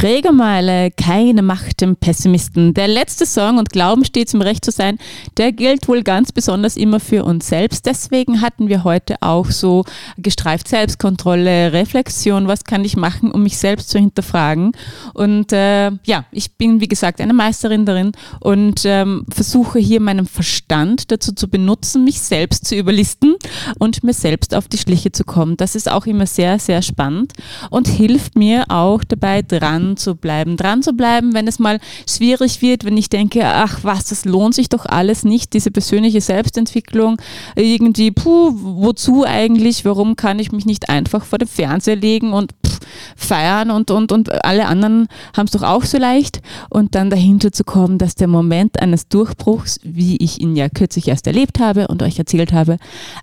[0.00, 2.72] Gregor Meile, keine Macht dem Pessimisten.
[2.72, 4.96] Der letzte Song und Glauben stets im Recht zu sein,
[5.36, 7.84] der gilt wohl ganz besonders immer für uns selbst.
[7.84, 9.84] Deswegen hatten wir heute auch so
[10.16, 14.72] gestreift Selbstkontrolle, Reflexion, was kann ich machen, um mich selbst zu hinterfragen.
[15.12, 20.24] Und äh, ja, ich bin wie gesagt eine Meisterin darin und ähm, versuche hier meinen
[20.24, 23.36] Verstand dazu zu benutzen, mich selbst zu überlisten
[23.78, 25.58] und mir selbst auf die Schliche zu kommen.
[25.58, 27.34] Das ist auch immer sehr, sehr spannend
[27.68, 30.56] und hilft mir auch dabei, dran zu bleiben.
[30.56, 31.78] Dran zu bleiben, wenn es mal
[32.08, 36.20] schwierig wird, wenn ich denke, ach was, das lohnt sich doch alles nicht, diese persönliche
[36.20, 37.16] Selbstentwicklung.
[37.56, 39.84] Irgendwie, puh, wozu eigentlich?
[39.84, 42.80] Warum kann ich mich nicht einfach vor dem Fernseher legen und pff,
[43.16, 46.40] feiern und, und, und alle anderen haben es doch auch so leicht.
[46.68, 51.08] Und dann dahinter zu kommen, dass der Moment eines Durchbruchs, wie ich ihn ja kürzlich
[51.08, 52.76] erst erlebt habe und euch erzählt habe,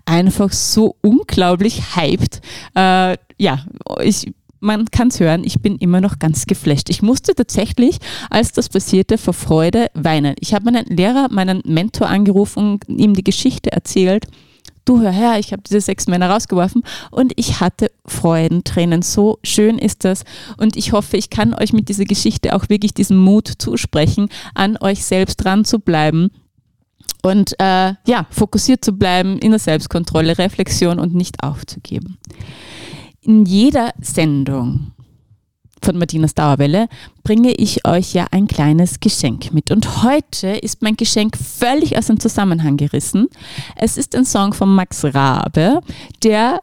[0.04, 2.40] einfach so unglaublich hyped.
[2.74, 3.64] Äh, ja,
[4.02, 6.90] ich man kann es hören, ich bin immer noch ganz geflasht.
[6.90, 7.98] Ich musste tatsächlich,
[8.30, 10.34] als das passierte, vor Freude weinen.
[10.40, 14.26] Ich habe meinen Lehrer, meinen Mentor angerufen und ihm die Geschichte erzählt.
[14.84, 19.02] Du hör her, ich habe diese sechs Männer rausgeworfen und ich hatte Freudentränen.
[19.02, 20.24] So schön ist das.
[20.56, 24.78] Und ich hoffe, ich kann euch mit dieser Geschichte auch wirklich diesen Mut zusprechen, an
[24.80, 26.30] euch selbst dran zu bleiben
[27.22, 32.16] und äh, ja, fokussiert zu bleiben in der Selbstkontrolle, Reflexion und nicht aufzugeben
[33.22, 34.92] in jeder Sendung
[35.82, 36.88] von Martinas Dauerwelle
[37.22, 39.70] bringe ich euch ja ein kleines Geschenk mit.
[39.70, 43.28] Und heute ist mein Geschenk völlig aus dem Zusammenhang gerissen.
[43.76, 45.80] Es ist ein Song von Max Rabe,
[46.22, 46.60] der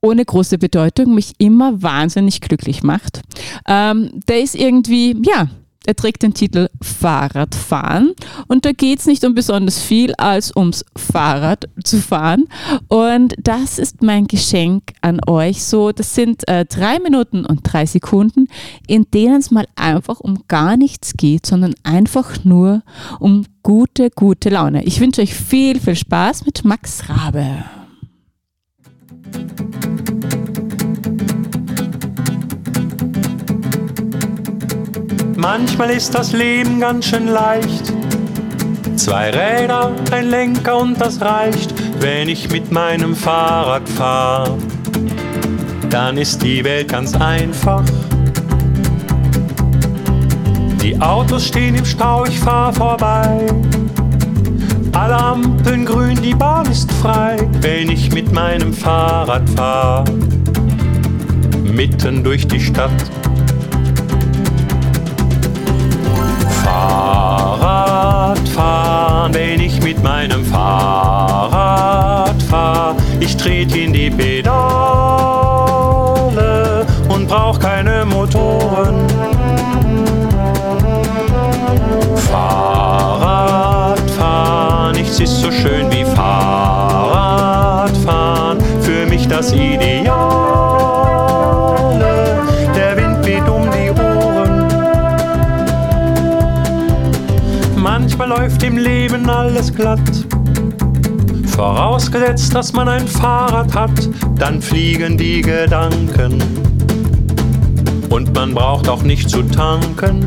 [0.00, 3.22] ohne große Bedeutung mich immer wahnsinnig glücklich macht.
[3.66, 5.48] Ähm, der ist irgendwie, ja,
[5.88, 8.12] er trägt den Titel Fahrradfahren
[8.46, 12.44] und da geht es nicht um besonders viel als ums Fahrrad zu fahren.
[12.88, 15.64] Und das ist mein Geschenk an euch.
[15.64, 18.48] So, das sind äh, drei Minuten und drei Sekunden,
[18.86, 22.82] in denen es mal einfach um gar nichts geht, sondern einfach nur
[23.18, 24.84] um gute, gute Laune.
[24.84, 27.64] Ich wünsche euch viel, viel Spaß mit Max Rabe.
[35.40, 37.92] Manchmal ist das Leben ganz schön leicht.
[38.96, 41.72] Zwei Räder, ein Lenker und das reicht,
[42.02, 44.58] wenn ich mit meinem Fahrrad fahre.
[45.90, 47.84] Dann ist die Welt ganz einfach.
[50.82, 53.46] Die Autos stehen im Stau, ich fahr vorbei.
[54.90, 60.04] Alle Ampeln grün, die Bahn ist frei, wenn ich mit meinem Fahrrad fahr.
[61.62, 62.90] Mitten durch die Stadt
[68.58, 72.96] Fahrradfahren, wenn ich mit meinem Fahrrad fahr.
[73.20, 74.48] Ich trete in die Pedale
[77.08, 79.06] und brauch keine Motoren.
[82.28, 88.58] Fahrradfahren, nichts ist so schön wie Fahrradfahren.
[88.80, 89.97] Für mich das Ideal.
[99.48, 100.00] Alles glatt.
[101.56, 106.42] Vorausgesetzt, dass man ein Fahrrad hat, dann fliegen die Gedanken.
[108.10, 110.26] Und man braucht auch nicht zu tanken.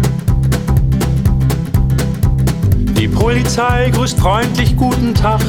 [2.98, 5.42] Die Polizei grüßt freundlich guten Tag.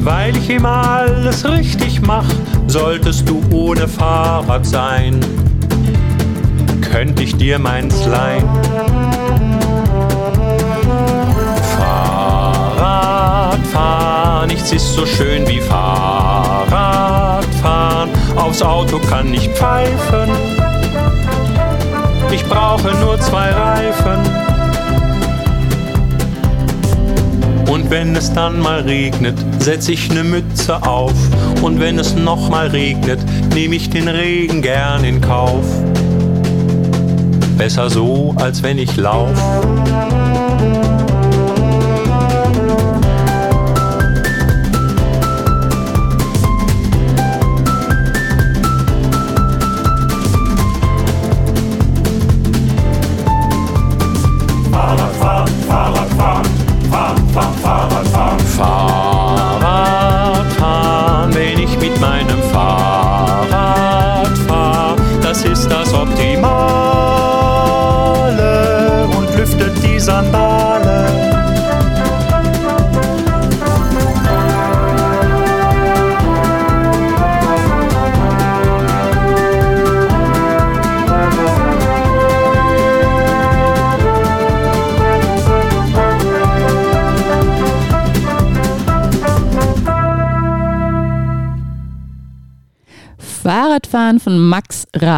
[0.00, 2.28] Weil ich immer alles richtig mach,
[2.66, 5.20] solltest du ohne Fahrrad sein.
[6.82, 8.44] Könnte ich dir meins leihen?
[13.72, 18.10] Fahrradfahren, nichts ist so schön wie Fahrradfahren.
[18.36, 20.28] Aufs Auto kann ich pfeifen,
[22.32, 24.18] ich brauche nur zwei Reifen.
[27.68, 31.14] Und wenn es dann mal regnet, setz ich ne Mütze auf.
[31.62, 33.20] Und wenn es noch mal regnet,
[33.54, 35.64] nehme ich den Regen gern in Kauf.
[37.56, 39.30] Besser so, als wenn ich lauf.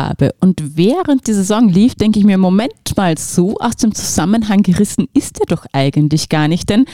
[0.02, 0.34] Rabe.
[0.40, 5.08] Und während dieser Song lief, denke ich mir, Moment mal, so aus dem Zusammenhang gerissen
[5.14, 6.68] ist er doch eigentlich gar nicht.
[6.68, 6.84] Denn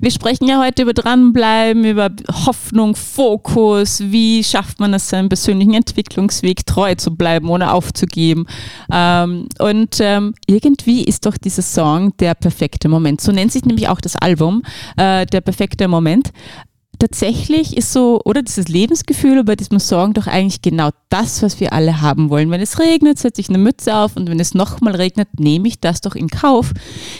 [0.00, 2.10] wir sprechen ja heute über Dranbleiben, über
[2.46, 8.46] Hoffnung, Fokus, wie schafft man es, seinem persönlichen Entwicklungsweg treu zu bleiben, ohne aufzugeben.
[8.90, 13.20] Ähm, und ähm, irgendwie ist doch dieser Song der perfekte Moment.
[13.20, 14.62] So nennt sich nämlich auch das Album,
[14.96, 16.32] äh, der perfekte Moment
[17.04, 21.74] tatsächlich ist so, oder dieses Lebensgefühl bei diesem Song doch eigentlich genau das, was wir
[21.74, 22.50] alle haben wollen.
[22.50, 25.80] Wenn es regnet, setze ich eine Mütze auf und wenn es nochmal regnet, nehme ich
[25.80, 26.72] das doch in Kauf.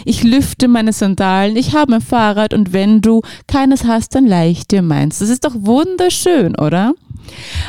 [0.07, 4.51] Ich lüfte meine Sandalen, ich habe ein Fahrrad und wenn du keines hast, dann leih
[4.51, 5.19] ich dir meins.
[5.19, 6.95] Das ist doch wunderschön, oder?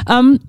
[0.10, 0.40] Ähm,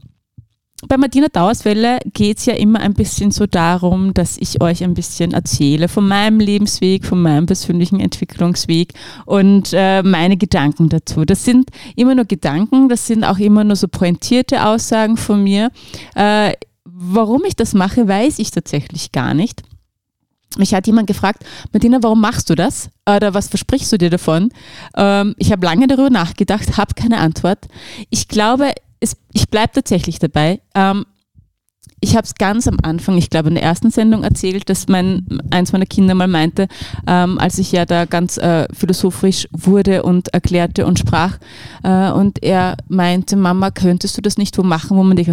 [0.88, 4.94] bei Martina Dauerswelle geht es ja immer ein bisschen so darum, dass ich euch ein
[4.94, 11.24] bisschen erzähle von meinem Lebensweg, von meinem persönlichen Entwicklungsweg und äh, meine Gedanken dazu.
[11.24, 15.70] Das sind immer nur Gedanken, das sind auch immer nur so pointierte Aussagen von mir.
[16.14, 16.52] Äh,
[16.84, 19.62] warum ich das mache, weiß ich tatsächlich gar nicht.
[20.56, 22.88] Mich hat jemand gefragt, Martina, warum machst du das?
[23.08, 24.50] Oder was versprichst du dir davon?
[24.96, 27.66] Ähm, ich habe lange darüber nachgedacht, habe keine Antwort.
[28.08, 30.60] Ich glaube, es, ich bleibe tatsächlich dabei.
[30.74, 31.04] Ähm,
[32.00, 35.26] ich habe es ganz am Anfang, ich glaube in der ersten Sendung erzählt, dass mein,
[35.50, 36.68] eins meiner Kinder mal meinte,
[37.06, 41.38] ähm, als ich ja da ganz äh, philosophisch wurde und erklärte und sprach,
[41.82, 45.30] äh, und er meinte, Mama, könntest du das nicht wo machen, wo man dich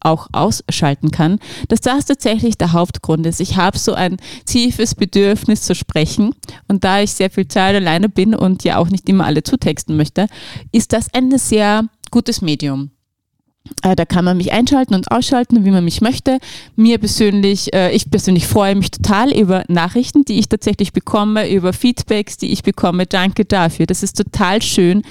[0.00, 1.38] auch ausschalten kann,
[1.68, 3.40] dass das tatsächlich der Hauptgrund ist.
[3.40, 6.34] Ich habe so ein tiefes Bedürfnis zu sprechen
[6.66, 9.96] und da ich sehr viel Zeit alleine bin und ja auch nicht immer alle zutexten
[9.96, 10.28] möchte,
[10.72, 12.90] ist das ein sehr gutes Medium.
[13.82, 16.38] Äh, da kann man mich einschalten und ausschalten, wie man mich möchte.
[16.76, 21.72] Mir persönlich, äh, ich persönlich freue mich total über Nachrichten, die ich tatsächlich bekomme, über
[21.72, 23.06] Feedbacks, die ich bekomme.
[23.06, 23.86] Danke dafür.
[23.86, 25.02] Das ist total schön,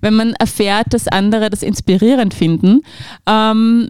[0.00, 2.82] wenn man erfährt, dass andere das inspirierend finden.
[3.26, 3.88] Ähm,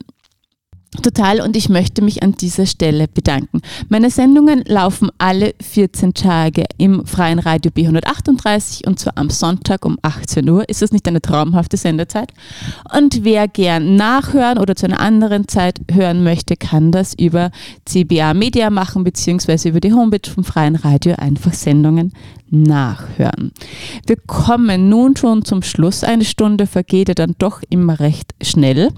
[1.03, 3.61] Total und ich möchte mich an dieser Stelle bedanken.
[3.89, 9.99] Meine Sendungen laufen alle 14 Tage im freien Radio B138 und zwar am Sonntag um
[10.03, 10.69] 18 Uhr.
[10.69, 12.33] Ist das nicht eine traumhafte Sendezeit?
[12.97, 17.51] Und wer gern nachhören oder zu einer anderen Zeit hören möchte, kann das über
[17.85, 22.13] CBA Media machen beziehungsweise über die Homepage vom freien Radio einfach Sendungen
[22.55, 23.53] nachhören.
[24.07, 26.05] Wir kommen nun schon zum Schluss.
[26.05, 28.91] Eine Stunde vergeht ja dann doch immer recht schnell.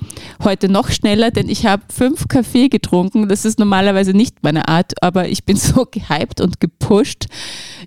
[0.45, 3.29] Heute noch schneller, denn ich habe fünf Kaffee getrunken.
[3.29, 7.27] Das ist normalerweise nicht meine Art, aber ich bin so gehypt und gepusht.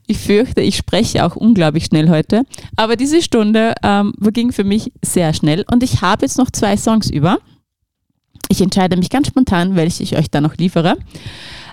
[0.07, 2.43] Ich fürchte, ich spreche auch unglaublich schnell heute.
[2.75, 6.75] Aber diese Stunde ähm, verging für mich sehr schnell und ich habe jetzt noch zwei
[6.77, 7.37] Songs über.
[8.49, 10.97] Ich entscheide mich ganz spontan, welche ich euch da noch liefere.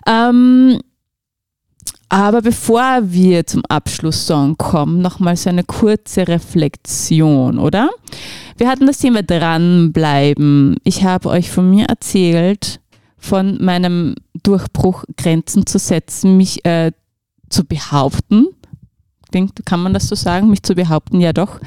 [0.06, 0.80] Ähm,
[2.16, 7.90] aber bevor wir zum Abschlusssong kommen, nochmal so eine kurze Reflexion, oder?
[8.56, 10.76] Wir hatten das Thema dranbleiben.
[10.82, 12.80] Ich habe euch von mir erzählt,
[13.18, 16.92] von meinem Durchbruch Grenzen zu setzen, mich äh,
[17.50, 18.46] zu behaupten.
[19.34, 20.48] Denkt, kann man das so sagen?
[20.48, 21.60] Mich zu behaupten, ja doch.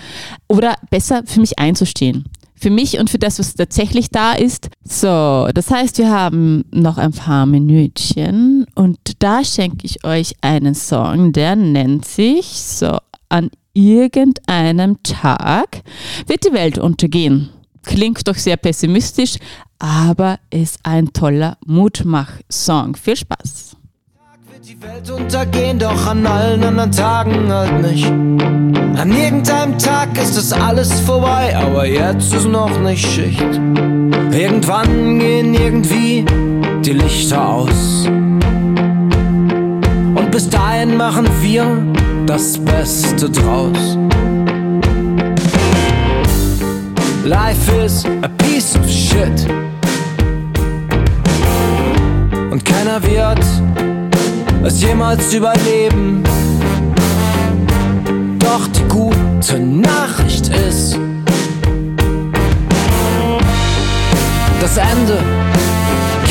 [0.47, 2.26] Oder besser für mich einzustehen
[2.60, 4.70] für mich und für das, was tatsächlich da ist.
[4.84, 10.76] So, das heißt, wir haben noch ein paar Minütchen und da schenke ich euch einen
[10.76, 12.97] Song, der nennt sich so
[13.30, 15.84] an irgendeinem Tag
[16.28, 17.49] wird die Welt untergehen.
[17.84, 19.38] Klingt doch sehr pessimistisch,
[19.80, 22.95] aber ist ein toller Mutmach-Song.
[22.95, 23.78] Viel Spaß!
[24.62, 28.05] Die Welt untergehen, doch an allen anderen Tagen halt nicht.
[28.05, 33.41] An irgendeinem Tag ist es alles vorbei, aber jetzt ist noch nicht Schicht.
[33.41, 36.26] Irgendwann gehen irgendwie
[36.84, 38.05] die Lichter aus.
[38.07, 38.41] Und
[40.30, 41.82] bis dahin machen wir
[42.26, 43.97] das Beste draus.
[47.24, 49.47] Life is a piece of shit.
[52.51, 53.39] Und keiner wird
[54.70, 56.24] es jemals überleben.
[58.38, 60.97] Doch die gute Nachricht ist,
[64.61, 65.17] das Ende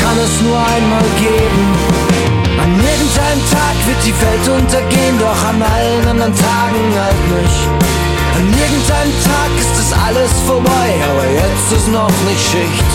[0.01, 1.65] kann es nur einmal geben.
[2.63, 7.63] An irgendeinem Tag wird die Welt untergehen, doch an allen anderen Tagen halt nicht.
[8.37, 12.91] An irgendeinem Tag ist es alles vorbei, aber jetzt ist noch nicht Schicht.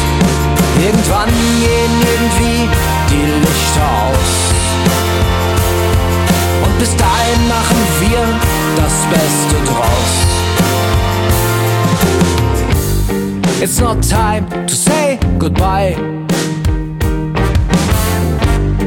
[0.80, 1.30] Irgendwann
[1.60, 2.70] gehen irgendwie
[3.10, 4.53] die Lichter aus.
[6.84, 8.20] Bis dahin machen wir
[8.76, 10.12] das Beste draus.
[13.62, 15.96] It's not time to say goodbye.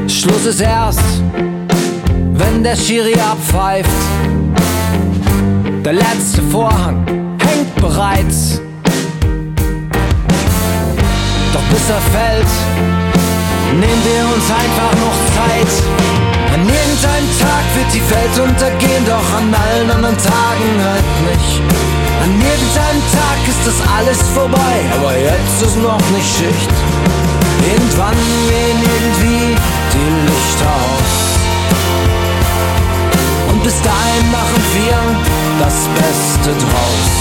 [0.09, 1.23] Schluss ist erst,
[2.35, 3.89] wenn der Schiri abpfeift.
[5.83, 7.07] Der letzte Vorhang
[7.41, 8.61] hängt bereits.
[11.55, 12.53] Doch bis er fällt,
[13.73, 16.36] nehmen wir uns einfach noch Zeit.
[16.57, 21.61] An irgendeinem Tag wird die Welt untergehen, doch an allen anderen Tagen halt nicht.
[22.25, 26.73] An irgendeinem Tag ist das alles vorbei, aber jetzt ist noch nicht Schicht.
[27.61, 28.17] Irgendwann
[28.49, 29.55] gehen irgendwie
[29.93, 31.13] die Lichter aus.
[33.53, 34.97] Und bis dahin machen wir
[35.61, 37.13] das Beste draus.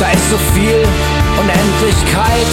[0.00, 0.82] Da ist so viel
[1.38, 2.50] Unendlichkeit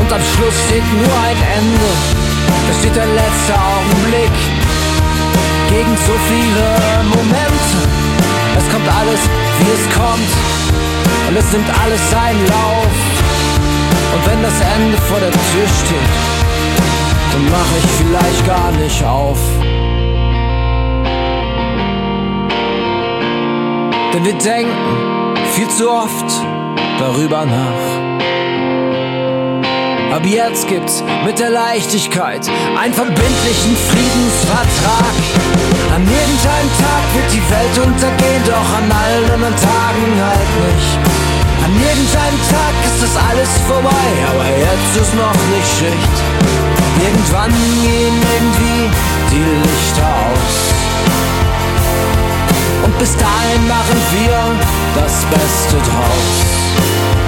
[0.00, 2.25] und am Schluss steht nur ein Ende.
[2.66, 4.36] Da steht der letzte Augenblick
[5.68, 6.64] gegen so viele
[7.14, 7.78] Momente.
[8.58, 9.20] Es kommt alles,
[9.58, 10.32] wie es kommt
[11.28, 12.94] und es nimmt alles seinen Lauf.
[14.14, 16.14] Und wenn das Ende vor der Tür steht,
[17.32, 19.38] dann mache ich vielleicht gar nicht auf.
[24.12, 26.24] Denn wir denken viel zu oft
[26.98, 28.25] darüber nach.
[30.16, 32.40] Ab jetzt gibt's mit der Leichtigkeit
[32.80, 35.12] einen verbindlichen Friedensvertrag.
[35.94, 40.96] An irgendeinem Tag wird die Welt untergehen, doch an allen anderen Tagen halt nicht.
[41.60, 46.16] An irgendeinem Tag ist das alles vorbei, aber jetzt ist noch nicht Schicht.
[46.96, 47.52] Irgendwann
[47.84, 48.88] gehen irgendwie
[49.36, 50.56] die Lichter aus.
[52.86, 54.40] Und bis dahin machen wir
[54.96, 57.25] das Beste draus.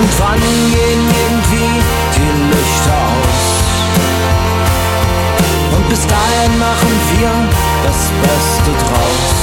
[0.00, 1.68] Irgendwann gehen irgendwie
[2.16, 3.48] die Lichter aus.
[5.76, 7.30] Und bis dahin machen wir
[7.84, 9.40] das Beste draus.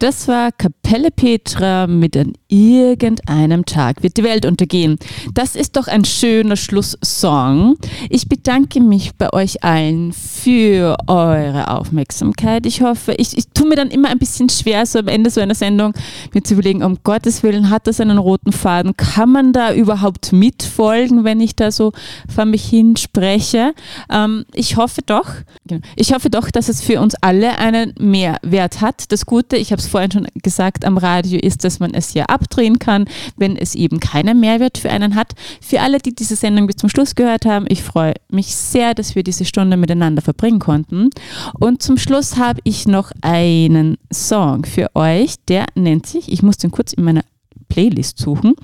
[0.00, 4.96] Das war Kapelle Petra mit an irgendeinem Tag wird die Welt untergehen.
[5.34, 7.76] Das ist doch ein schöner Schlusssong.
[8.08, 12.64] Ich bedanke mich bei euch allen für eure Aufmerksamkeit.
[12.64, 15.40] Ich hoffe, ich, ich tue mir dann immer ein bisschen schwer, so am Ende so
[15.40, 15.92] einer Sendung
[16.32, 18.96] mir zu überlegen, um Gottes Willen, hat das einen roten Faden?
[18.96, 21.92] Kann man da überhaupt mitfolgen, wenn ich da so
[22.32, 23.74] vor mich hin spreche?
[24.10, 25.28] Ähm, ich hoffe doch,
[25.66, 25.82] genau.
[25.96, 29.10] ich hoffe doch, dass es für uns alle einen Mehrwert hat.
[29.12, 32.24] Das Gute, ich habe es vorhin schon gesagt, am Radio ist, dass man es ja
[32.26, 35.32] abdrehen kann, wenn es eben keinen Mehrwert für einen hat.
[35.60, 39.14] Für alle, die diese Sendung bis zum Schluss gehört haben, ich freue mich sehr, dass
[39.14, 41.10] wir diese Stunde miteinander verbringen konnten.
[41.58, 46.56] Und zum Schluss habe ich noch einen Song für euch, der nennt sich, ich muss
[46.58, 47.22] den kurz in meiner
[47.68, 48.54] Playlist suchen,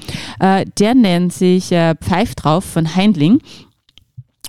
[0.41, 3.41] äh, der nennt sich äh, Pfeif drauf von Heindling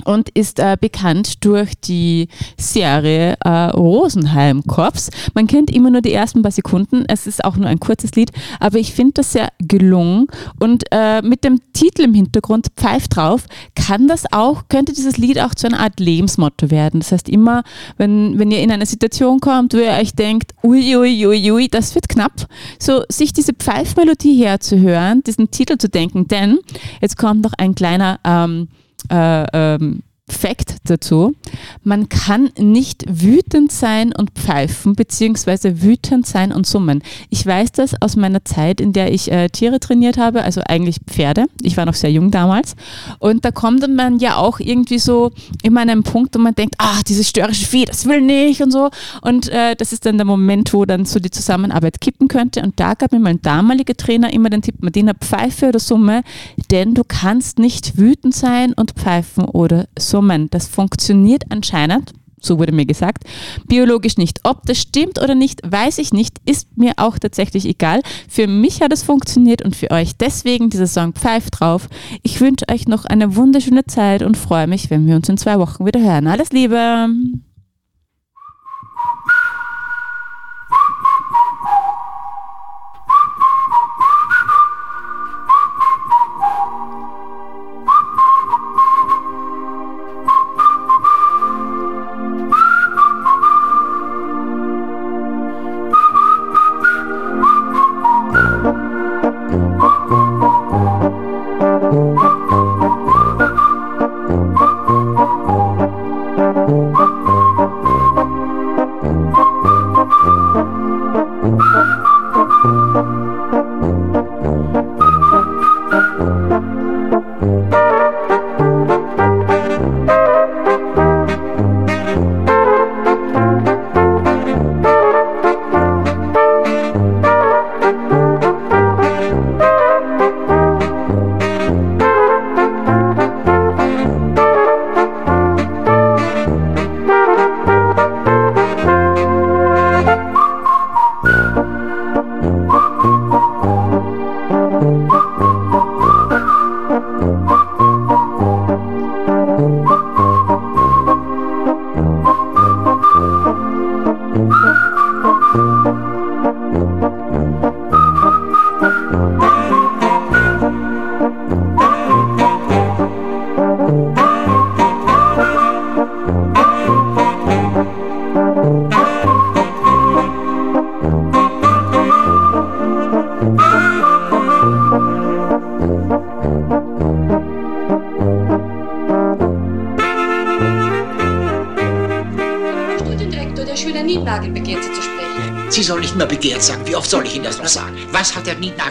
[0.04, 2.28] und ist äh, bekannt durch die
[2.58, 5.10] Serie äh, Rosenheim Korps.
[5.34, 8.32] Man kennt immer nur die ersten paar Sekunden, es ist auch nur ein kurzes Lied,
[8.60, 10.28] aber ich finde das sehr gelungen
[10.60, 15.40] und äh, mit dem Titel im Hintergrund Pfeif drauf kann das auch, könnte dieses Lied
[15.40, 17.00] auch zu einer Art Lebensmotto werden.
[17.00, 17.64] Das heißt immer,
[17.98, 21.68] wenn, wenn ihr in eine Situation kommt, wo ihr euch denkt, ui, ui, ui, ui,
[21.68, 22.48] das wird knapp,
[22.80, 26.60] so sich diese Pfeifmelodie herzuhören, diesen Titel zu denken, denn
[27.02, 28.68] jetzt kommt noch ein kleiner ähm,
[29.10, 31.36] äh, ähm, Fact dazu.
[31.84, 37.04] Man kann nicht wütend sein und pfeifen, beziehungsweise wütend sein und summen.
[37.30, 40.98] Ich weiß das aus meiner Zeit, in der ich äh, Tiere trainiert habe, also eigentlich
[41.06, 41.46] Pferde.
[41.62, 42.76] Ich war noch sehr jung damals.
[43.20, 46.76] Und da kommt man ja auch irgendwie so immer an einen Punkt, wo man denkt,
[46.80, 48.90] ach, dieses störrische Vieh, das will nicht und so.
[49.22, 52.64] Und äh, das ist dann der Moment, wo dann so die Zusammenarbeit kippen könnte.
[52.64, 56.24] Und da gab mir mein damaliger Trainer immer den Tipp, Martina, Pfeife oder Summe,
[56.72, 60.15] denn du kannst nicht wütend sein und pfeifen oder summen.
[60.16, 60.50] Summen.
[60.50, 63.26] Das funktioniert anscheinend, so wurde mir gesagt,
[63.68, 64.40] biologisch nicht.
[64.44, 68.00] Ob das stimmt oder nicht, weiß ich nicht, ist mir auch tatsächlich egal.
[68.30, 71.90] Für mich hat es funktioniert und für euch deswegen dieser Song pfeift drauf.
[72.24, 75.60] Ich wünsche euch noch eine wunderschöne Zeit und freue mich, wenn wir uns in zwei
[75.60, 76.28] Wochen wieder hören.
[76.28, 77.10] Alles Liebe!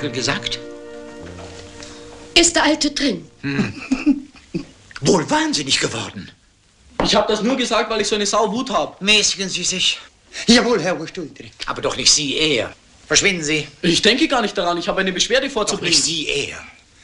[0.04, 0.58] Nietnagel gesagt?
[2.38, 3.28] Ist der Alte drin?
[3.42, 3.72] Hm.
[5.00, 6.30] Wohl wahnsinnig geworden.
[7.04, 9.02] Ich habe das nur gesagt, weil ich so eine Sauwut habe.
[9.04, 9.98] Mäßigen Sie sich.
[10.46, 11.50] Jawohl, Herr Oberstuhltri.
[11.66, 12.72] Aber doch nicht Sie, er.
[13.06, 13.66] Verschwinden Sie.
[13.82, 14.78] Ich denke gar nicht daran.
[14.78, 15.90] Ich habe eine Beschwerde Doch vorzubringen.
[15.94, 16.58] nicht Sie, er.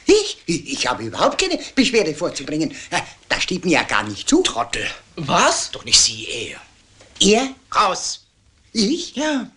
[0.05, 0.37] Ich?
[0.47, 2.71] Ich habe überhaupt keine Beschwerde vorzubringen.
[2.89, 4.41] Äh, Das steht mir ja gar nicht zu.
[4.41, 4.85] Trottel.
[5.15, 5.71] Was?
[5.71, 6.59] Doch nicht Sie, er.
[7.19, 7.49] Er?
[7.73, 8.25] Raus.
[8.73, 9.15] Ich?
[9.15, 9.49] Ja.